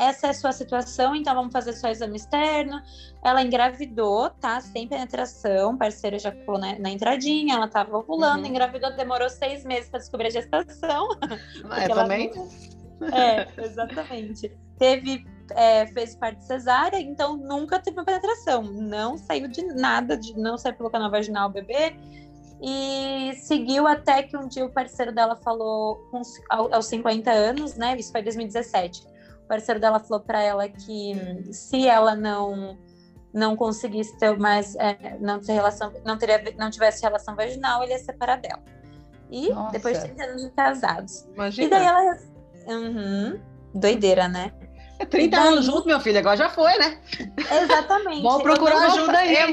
essa 0.07 0.27
é 0.27 0.29
a 0.29 0.33
sua 0.33 0.51
situação, 0.51 1.15
então 1.15 1.33
vamos 1.35 1.51
fazer 1.51 1.73
só 1.73 1.89
exame 1.89 2.17
externo. 2.17 2.81
Ela 3.23 3.41
engravidou, 3.41 4.29
tá? 4.29 4.59
Sem 4.61 4.87
penetração, 4.87 5.77
parceiro 5.77 6.17
já 6.17 6.31
pulou 6.31 6.59
na, 6.59 6.77
na 6.79 6.89
entradinha, 6.89 7.55
ela 7.55 7.67
tava 7.67 7.97
ovulando, 7.97 8.43
uhum. 8.43 8.49
engravidou, 8.49 8.95
demorou 8.95 9.29
seis 9.29 9.63
meses 9.63 9.89
para 9.89 9.99
descobrir 9.99 10.27
a 10.27 10.31
gestação. 10.31 11.07
É, 11.77 11.87
também? 11.89 12.31
É, 13.11 13.47
exatamente. 13.63 14.51
Teve 14.77 15.25
é, 15.51 15.85
fez 15.87 16.15
parte 16.15 16.43
cesárea, 16.43 16.99
então 16.99 17.37
nunca 17.37 17.79
teve 17.79 17.97
uma 17.97 18.05
penetração, 18.05 18.63
não 18.63 19.17
saiu 19.17 19.47
de 19.47 19.61
nada, 19.63 20.17
de 20.17 20.37
não 20.37 20.57
saiu 20.57 20.75
pelo 20.75 20.89
canal 20.89 21.09
vaginal 21.09 21.49
o 21.49 21.51
bebê, 21.51 21.95
e 22.61 23.33
seguiu 23.35 23.87
até 23.87 24.23
que 24.23 24.35
um 24.35 24.47
dia 24.47 24.65
o 24.65 24.69
parceiro 24.69 25.11
dela 25.13 25.35
falou, 25.35 25.99
aos 26.49 26.87
50 26.87 27.29
anos, 27.29 27.75
né? 27.75 27.95
Isso 27.97 28.11
foi 28.11 28.21
em 28.21 28.23
2017. 28.23 29.16
O 29.47 29.55
parceiro 29.55 29.79
dela 29.79 29.97
falou 29.97 30.19
para 30.19 30.43
ela 30.43 30.67
que 30.67 31.13
se 31.53 31.87
ela 31.87 32.13
não 32.13 32.77
não 33.33 33.55
conseguisse 33.55 34.17
ter 34.17 34.37
mais, 34.37 34.75
é, 34.75 35.17
não 35.21 35.39
ter 35.39 35.53
relação, 35.53 35.93
não 36.03 36.17
teria, 36.17 36.43
não 36.57 36.69
tivesse 36.69 37.01
relação 37.01 37.33
vaginal, 37.33 37.81
ele 37.81 37.93
ia 37.93 37.99
separar 37.99 38.41
dela. 38.41 38.61
E 39.31 39.49
Nossa. 39.49 39.71
depois 39.71 40.01
de 40.01 40.05
30 40.05 40.23
anos 40.23 40.41
de 40.43 40.49
casados. 40.51 41.27
Imagina. 41.33 41.65
E 41.65 41.69
daí 41.69 41.85
ela, 41.85 42.17
uhum, 42.67 43.39
doideira, 43.73 44.27
né? 44.27 44.51
É 44.99 45.05
30 45.05 45.37
daí... 45.37 45.47
anos 45.47 45.65
junto, 45.65 45.87
meu 45.87 46.01
filho, 46.01 46.19
agora 46.19 46.35
já 46.35 46.49
foi, 46.49 46.77
né? 46.77 46.99
Exatamente. 47.63 48.21
Vamos 48.21 48.43
procurar 48.43 48.85
ajuda 48.87 49.17
aí. 49.17 49.33
É, 49.33 49.43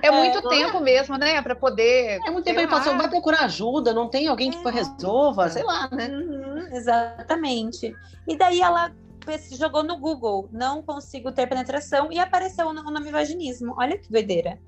é 0.00 0.10
muito 0.10 0.38
é, 0.38 0.48
tempo 0.48 0.80
mesmo, 0.80 1.18
né? 1.18 1.42
Para 1.42 1.54
poder. 1.54 2.18
É 2.24 2.30
muito 2.30 2.46
tempo. 2.46 2.60
Ele 2.60 2.66
passou, 2.66 2.96
vai 2.96 3.10
procurar 3.10 3.40
ajuda, 3.42 3.92
não 3.92 4.08
tem 4.08 4.26
alguém 4.26 4.50
que 4.50 4.66
é. 4.66 4.70
resolva, 4.70 5.50
sei 5.50 5.64
lá, 5.64 5.86
né? 5.92 6.08
Uhum, 6.08 6.68
exatamente. 6.72 7.94
E 8.26 8.36
daí 8.38 8.62
ela 8.62 8.90
jogou 9.56 9.82
no 9.82 9.98
Google, 9.98 10.48
não 10.52 10.82
consigo 10.82 11.32
ter 11.32 11.46
penetração, 11.46 12.12
e 12.12 12.18
apareceu 12.18 12.68
o 12.68 12.72
nome 12.72 13.10
vaginismo. 13.10 13.74
Olha 13.76 13.98
que 13.98 14.10
doideira. 14.10 14.58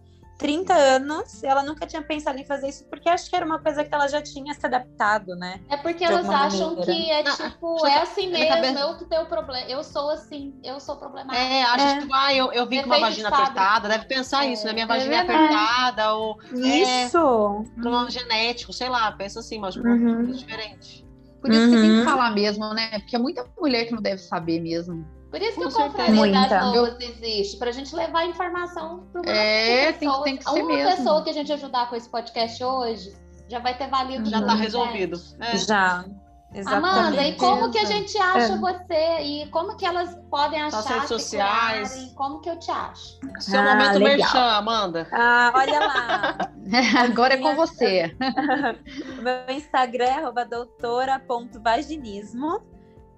30 0.41 0.73
anos, 0.73 1.45
ela 1.45 1.63
nunca 1.63 1.87
tinha 1.87 2.01
pensado 2.01 2.39
em 2.39 2.45
fazer 2.47 2.71
isso, 2.71 2.87
porque 2.89 3.11
acho 3.11 3.29
que 3.29 3.37
era 3.37 3.45
uma 3.45 3.59
coisa 3.59 3.85
que 3.85 3.95
ela 3.95 4.09
já 4.09 4.23
tinha 4.23 4.55
se 4.55 4.65
adaptado, 4.65 5.37
né? 5.37 5.61
É 5.69 5.77
porque 5.77 6.03
elas 6.03 6.27
acham 6.27 6.77
maneira. 6.77 6.93
que 6.93 7.11
é 7.11 7.23
tipo, 7.25 7.85
ah, 7.85 7.91
é 7.91 8.01
assim 8.01 8.31
mesmo, 8.31 8.79
eu 8.79 8.97
que 8.97 9.05
tenho 9.05 9.27
problema, 9.27 9.69
eu 9.69 9.85
sou 9.85 10.09
assim, 10.09 10.59
eu 10.65 10.81
sou 10.81 10.97
problemática. 10.97 11.39
É, 11.39 11.63
acho 11.63 11.85
é. 11.85 12.01
tipo, 12.01 12.15
ah, 12.15 12.35
eu, 12.35 12.51
eu 12.53 12.67
vim 12.67 12.81
com 12.81 12.87
uma 12.87 13.01
vagina 13.01 13.29
apertada, 13.29 13.87
deve 13.87 14.07
pensar 14.07 14.47
é. 14.47 14.53
isso, 14.53 14.65
né? 14.65 14.73
Minha 14.73 14.87
vagina 14.87 15.15
é, 15.15 15.19
é 15.19 15.21
apertada, 15.21 16.15
ou... 16.15 16.39
Isso! 16.55 17.67
É, 17.77 17.81
problema 17.83 18.11
genético, 18.11 18.73
sei 18.73 18.89
lá, 18.89 19.13
pensa 19.13 19.41
assim, 19.41 19.59
mas 19.59 19.77
uhum. 19.77 20.25
diferente. 20.33 21.07
Por 21.40 21.50
isso 21.50 21.62
uhum. 21.62 21.70
que 21.70 21.81
tem 21.81 21.90
que 21.90 21.98
uhum. 21.98 22.05
falar 22.05 22.31
mesmo, 22.33 22.74
né? 22.74 22.98
Porque 22.98 23.16
é 23.16 23.18
muita 23.18 23.46
mulher 23.59 23.87
que 23.87 23.94
não 23.94 24.03
deve 24.03 24.18
saber 24.18 24.61
mesmo. 24.61 25.07
Por 25.31 25.40
isso 25.40 25.59
que 25.59 25.64
o 25.64 25.70
Confraria 25.70 26.33
das 26.33 26.50
Novas 26.50 26.96
existe, 27.00 27.57
para 27.57 27.70
a 27.70 27.72
gente 27.72 27.94
levar 27.94 28.26
informação 28.26 29.07
para 29.12 29.31
é, 29.31 29.92
tem, 29.92 30.11
tem 30.24 30.37
que 30.37 30.44
ser 30.44 30.62
Uma 30.62 30.74
mesmo. 30.74 30.96
pessoa 30.96 31.22
que 31.22 31.31
a 31.31 31.33
gente 31.33 31.53
ajudar 31.53 31.88
com 31.88 31.94
esse 31.94 32.09
podcast 32.09 32.62
hoje 32.62 33.14
já 33.48 33.61
vai 33.61 33.76
ter 33.76 33.88
valido. 33.88 34.29
Já 34.29 34.40
está 34.40 34.55
resolvido. 34.55 35.20
É. 35.40 35.57
Já. 35.57 36.05
Exatamente. 36.53 36.99
Amanda, 36.99 37.23
e 37.23 37.37
como 37.37 37.71
que 37.71 37.79
a 37.79 37.85
gente 37.85 38.19
acha 38.19 38.55
é. 38.55 38.59
você? 38.59 39.21
E 39.23 39.47
como 39.51 39.77
que 39.77 39.87
elas 39.87 40.19
podem 40.29 40.61
achar? 40.61 40.79
Nas 40.79 40.87
redes 40.87 41.07
sociais. 41.09 41.91
Curarem? 41.91 42.13
Como 42.15 42.41
que 42.41 42.51
eu 42.51 42.59
te 42.59 42.73
acho? 42.73 43.21
Seu 43.39 43.61
ah, 43.61 43.65
momento 43.65 43.99
legal. 43.99 44.19
merchan, 44.19 44.41
Amanda. 44.41 45.07
Ah, 45.13 45.53
olha 45.55 45.79
lá. 45.79 46.37
Agora 47.05 47.35
é 47.35 47.37
com 47.37 47.55
você. 47.55 48.17
Meu 49.23 49.45
Instagram 49.57 50.33
é 50.37 50.45
doutora.vaginismo. 50.45 52.61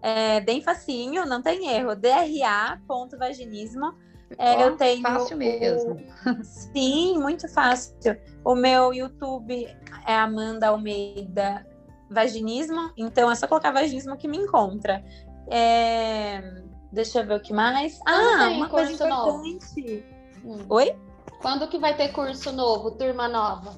É 0.03 0.40
bem 0.40 0.61
facinho, 0.61 1.25
não 1.25 1.40
tem 1.40 1.68
erro. 1.68 1.97
DRA.vaginismo. 1.97 3.95
É, 4.37 4.57
oh, 4.57 4.61
eu 4.61 4.77
tenho. 4.77 5.01
Fácil 5.03 5.38
mesmo. 5.38 5.97
O... 6.27 6.45
Sim, 6.45 7.18
muito 7.18 7.49
fácil. 7.49 8.18
O 8.45 8.55
meu 8.55 8.92
YouTube 8.92 9.75
é 10.07 10.14
Amanda 10.14 10.68
Almeida 10.68 11.66
Vaginismo, 12.12 12.92
então 12.96 13.31
é 13.31 13.35
só 13.35 13.46
colocar 13.46 13.72
vaginismo 13.72 14.16
que 14.16 14.29
me 14.29 14.38
encontra. 14.38 15.05
É... 15.51 16.62
Deixa 16.92 17.20
eu 17.20 17.27
ver 17.27 17.37
o 17.37 17.40
que 17.40 17.53
mais. 17.53 17.98
Ah, 18.07 18.48
uma 18.51 18.68
coisa 18.68 18.92
importante. 18.92 20.05
Hum. 20.44 20.59
Oi? 20.68 20.94
Quando 21.40 21.66
que 21.68 21.79
vai 21.79 21.96
ter 21.96 22.09
curso 22.12 22.53
novo, 22.53 22.90
turma 22.92 23.29
nova? 23.29 23.75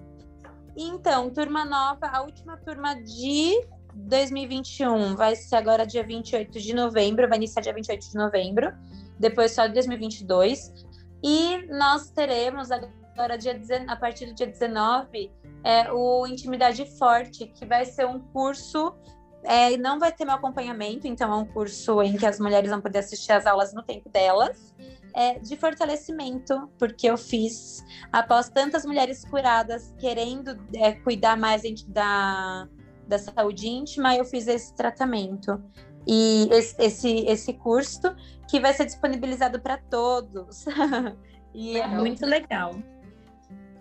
Então, 0.76 1.30
turma 1.30 1.64
nova, 1.64 2.06
a 2.06 2.22
última 2.22 2.56
turma 2.56 2.94
de 2.94 3.64
2021 3.94 5.14
vai 5.14 5.36
ser 5.36 5.56
agora 5.56 5.86
dia 5.86 6.04
28 6.04 6.58
de 6.58 6.74
novembro, 6.74 7.28
vai 7.28 7.38
iniciar 7.38 7.62
dia 7.62 7.72
28 7.72 8.10
de 8.10 8.16
novembro, 8.16 8.72
depois 9.18 9.52
só 9.52 9.66
de 9.66 9.74
2022. 9.74 10.72
E 11.22 11.66
nós 11.68 12.10
teremos 12.10 12.70
agora, 12.70 12.92
dia, 13.38 13.84
a 13.88 13.96
partir 13.96 14.26
do 14.26 14.34
dia 14.34 14.46
19, 14.46 15.32
é, 15.62 15.90
o 15.92 16.26
Intimidade 16.26 16.84
Forte, 16.98 17.46
que 17.46 17.64
vai 17.64 17.84
ser 17.84 18.06
um 18.06 18.20
curso. 18.20 18.94
É, 19.42 19.76
não 19.76 19.98
vai 19.98 20.10
ter 20.10 20.24
meu 20.24 20.34
acompanhamento, 20.34 21.06
então 21.06 21.30
é 21.32 21.36
um 21.36 21.44
curso 21.44 22.02
em 22.02 22.16
que 22.16 22.24
as 22.24 22.40
mulheres 22.40 22.70
vão 22.70 22.80
poder 22.80 23.00
assistir 23.00 23.32
as 23.32 23.46
aulas 23.46 23.74
no 23.74 23.82
tempo 23.82 24.08
delas. 24.08 24.74
É, 25.16 25.38
de 25.38 25.56
fortalecimento, 25.56 26.68
porque 26.76 27.06
eu 27.06 27.16
fiz 27.16 27.84
após 28.12 28.48
tantas 28.48 28.84
mulheres 28.84 29.24
curadas 29.24 29.94
querendo 29.98 30.58
é, 30.74 30.92
cuidar 30.92 31.36
mais 31.36 31.62
da, 31.86 32.66
da 33.06 33.18
saúde 33.18 33.68
íntima, 33.68 34.16
eu 34.16 34.24
fiz 34.24 34.48
esse 34.48 34.74
tratamento. 34.74 35.62
E 36.06 36.48
esse, 36.50 36.74
esse, 36.82 37.18
esse 37.26 37.52
curso 37.52 38.14
que 38.48 38.60
vai 38.60 38.74
ser 38.74 38.86
disponibilizado 38.86 39.60
para 39.60 39.78
todos. 39.78 40.64
e 41.54 41.78
é 41.78 41.86
muito 41.86 42.26
legal. 42.26 42.74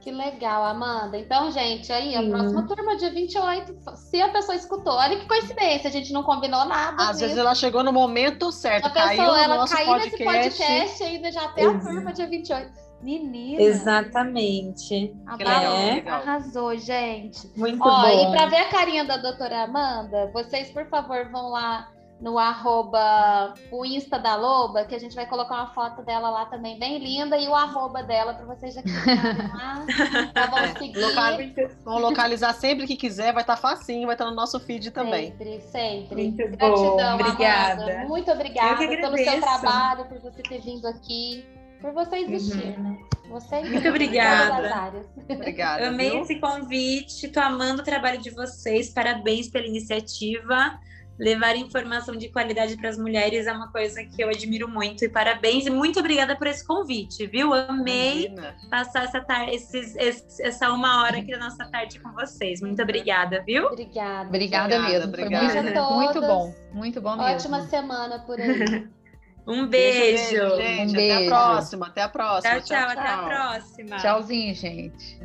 Que 0.04 0.12
legal, 0.12 0.66
Amanda. 0.66 1.18
Então, 1.18 1.50
gente, 1.50 1.90
aí, 1.94 2.14
a 2.14 2.22
Sim. 2.22 2.30
próxima 2.30 2.68
turma, 2.68 2.98
dia 2.98 3.10
28, 3.10 3.74
se 3.96 4.22
a 4.22 4.28
pessoa 4.28 4.54
escutou, 4.54 4.92
olha 4.96 5.18
que 5.18 5.26
coincidência, 5.26 5.90
a 5.90 5.94
gente 5.94 6.12
não 6.12 6.24
combinou 6.24 6.66
nada. 6.66 7.10
Às 7.10 7.22
vezes 7.22 7.38
ela 7.38 7.56
chegou 7.56 7.86
no 7.86 7.94
momento 7.94 8.52
certo, 8.52 8.88
a 8.88 8.90
caiu 8.90 9.10
pessoa, 9.12 9.38
no 9.38 9.44
ela 9.44 9.56
nosso 9.56 9.74
caiu 9.74 9.88
podcast. 9.88 10.20
nesse 10.20 10.24
podcast 10.26 11.04
ainda 11.04 11.32
já 11.32 11.46
até 11.46 11.66
a 11.66 11.80
turma 11.80 12.12
dia 12.12 12.28
28. 12.28 12.84
Menina. 13.02 13.62
Exatamente. 13.62 15.14
Legal, 15.38 15.74
é. 15.74 16.04
Arrasou, 16.10 16.78
gente. 16.78 17.50
Muito 17.56 17.82
Ó, 17.82 18.02
bom. 18.02 18.30
E 18.30 18.32
para 18.32 18.46
ver 18.48 18.58
a 18.58 18.70
carinha 18.70 19.06
da 19.06 19.16
doutora 19.16 19.64
Amanda, 19.64 20.30
vocês, 20.34 20.70
por 20.72 20.86
favor, 20.88 21.30
vão 21.32 21.50
lá 21.50 21.90
no 22.24 22.40
arroba, 22.40 23.54
o 23.70 23.86
Insta 23.86 24.18
da 24.18 24.34
Loba, 24.38 24.86
que 24.86 24.96
a 24.96 24.98
gente 24.98 25.14
vai 25.14 25.26
colocar 25.26 25.56
uma 25.56 25.74
foto 25.74 26.02
dela 26.04 26.30
lá 26.30 26.46
também 26.46 26.80
bem 26.80 26.98
linda, 26.98 27.38
e 27.38 27.50
o 27.50 27.54
arroba 27.54 28.02
dela 28.02 28.34
para 28.34 28.46
vocês 28.46 28.76
já 28.76 28.82
clicarem 28.82 29.52
lá. 29.54 29.86
Vão 30.50 30.78
seguir. 30.78 31.74
vão 31.84 32.00
localizar 32.00 32.54
sempre 32.54 32.88
que 32.88 32.96
quiser, 32.96 33.34
vai 33.34 33.44
estar 33.44 33.58
tá 33.58 33.62
facinho, 33.62 34.06
vai 34.06 34.16
estar 34.16 34.24
tá 34.24 34.30
no 34.30 34.38
nosso 34.38 34.58
feed 34.58 34.92
também. 34.92 35.32
Sempre, 35.32 35.62
sempre. 35.62 36.24
Muito 36.24 36.38
Gratidão, 36.38 36.96
bom. 36.96 37.14
Obrigada. 37.16 37.84
Amanda. 37.84 38.08
Muito 38.08 38.32
obrigada 38.32 38.88
pelo 38.88 39.18
seu 39.18 39.42
trabalho, 39.42 40.06
por 40.06 40.20
você 40.20 40.42
ter 40.42 40.62
vindo 40.62 40.88
aqui 40.88 41.46
por 41.82 41.92
você 41.92 42.16
existir, 42.20 42.78
uhum. 42.78 42.84
né? 42.84 42.98
Você 43.30 43.60
Muito 43.60 43.90
obrigada. 43.90 44.98
Obrigada. 45.30 45.90
Amei 45.90 46.12
viu? 46.12 46.22
esse 46.22 46.40
convite, 46.40 47.28
tô 47.28 47.42
amando 47.42 47.82
o 47.82 47.86
trabalho 47.86 48.22
de 48.22 48.30
vocês, 48.30 48.90
parabéns 48.94 49.50
pela 49.50 49.68
iniciativa. 49.68 50.80
Levar 51.20 51.56
informação 51.56 52.16
de 52.16 52.30
qualidade 52.30 52.76
para 52.76 52.90
as 52.90 52.98
mulheres 52.98 53.46
é 53.46 53.52
uma 53.52 53.72
coisa 53.72 54.04
que 54.04 54.24
eu 54.24 54.30
admiro 54.30 54.68
muito 54.68 55.06
e 55.06 55.10
parabéns 55.10 55.66
e 55.66 55.70
muito 55.70 56.00
obrigada 56.00 56.36
por 56.36 56.48
esse 56.48 56.66
convite, 56.66 57.28
viu? 57.28 57.54
Amei 57.54 58.26
Imagina. 58.26 58.56
passar 58.70 59.04
essa 59.04 59.22
tarde, 59.22 59.56
esses, 59.56 59.96
essa 60.40 60.72
uma 60.72 61.04
hora 61.04 61.20
aqui 61.20 61.32
da 61.32 61.38
nossa 61.38 61.66
tarde 61.66 62.00
com 62.00 62.12
vocês. 62.14 62.62
Muito 62.62 62.82
obrigada, 62.82 63.44
viu? 63.46 63.68
Obrigada. 63.68 64.28
Obrigada, 64.28 64.76
obrigada 64.76 64.90
mesmo. 64.90 65.08
Obrigada. 65.10 65.50
Foi 65.50 65.62
muito, 65.62 65.94
muito 65.94 66.22
bom, 66.22 66.56
muito 66.74 67.02
bom 67.02 67.16
mesmo. 67.16 67.34
Ótima 67.34 67.62
semana 67.68 68.20
por 68.20 68.40
aí. 68.40 68.88
Um 69.46 69.68
beijo. 69.68 70.32
beijo 70.32 70.56
gente. 70.56 70.92
Um 70.92 70.94
beijo. 70.94 71.14
Até 71.14 71.26
a 71.26 71.30
próxima. 71.30 71.88
Até 71.88 72.02
a 72.02 72.10
próxima. 72.10 72.62
Tchau, 72.62 72.62
tchau, 72.62 72.88
tchau. 72.88 72.90
Até 72.90 73.10
a 73.10 73.18
próxima. 73.18 73.98
Tchauzinho, 73.98 74.56
gente. 74.56 75.20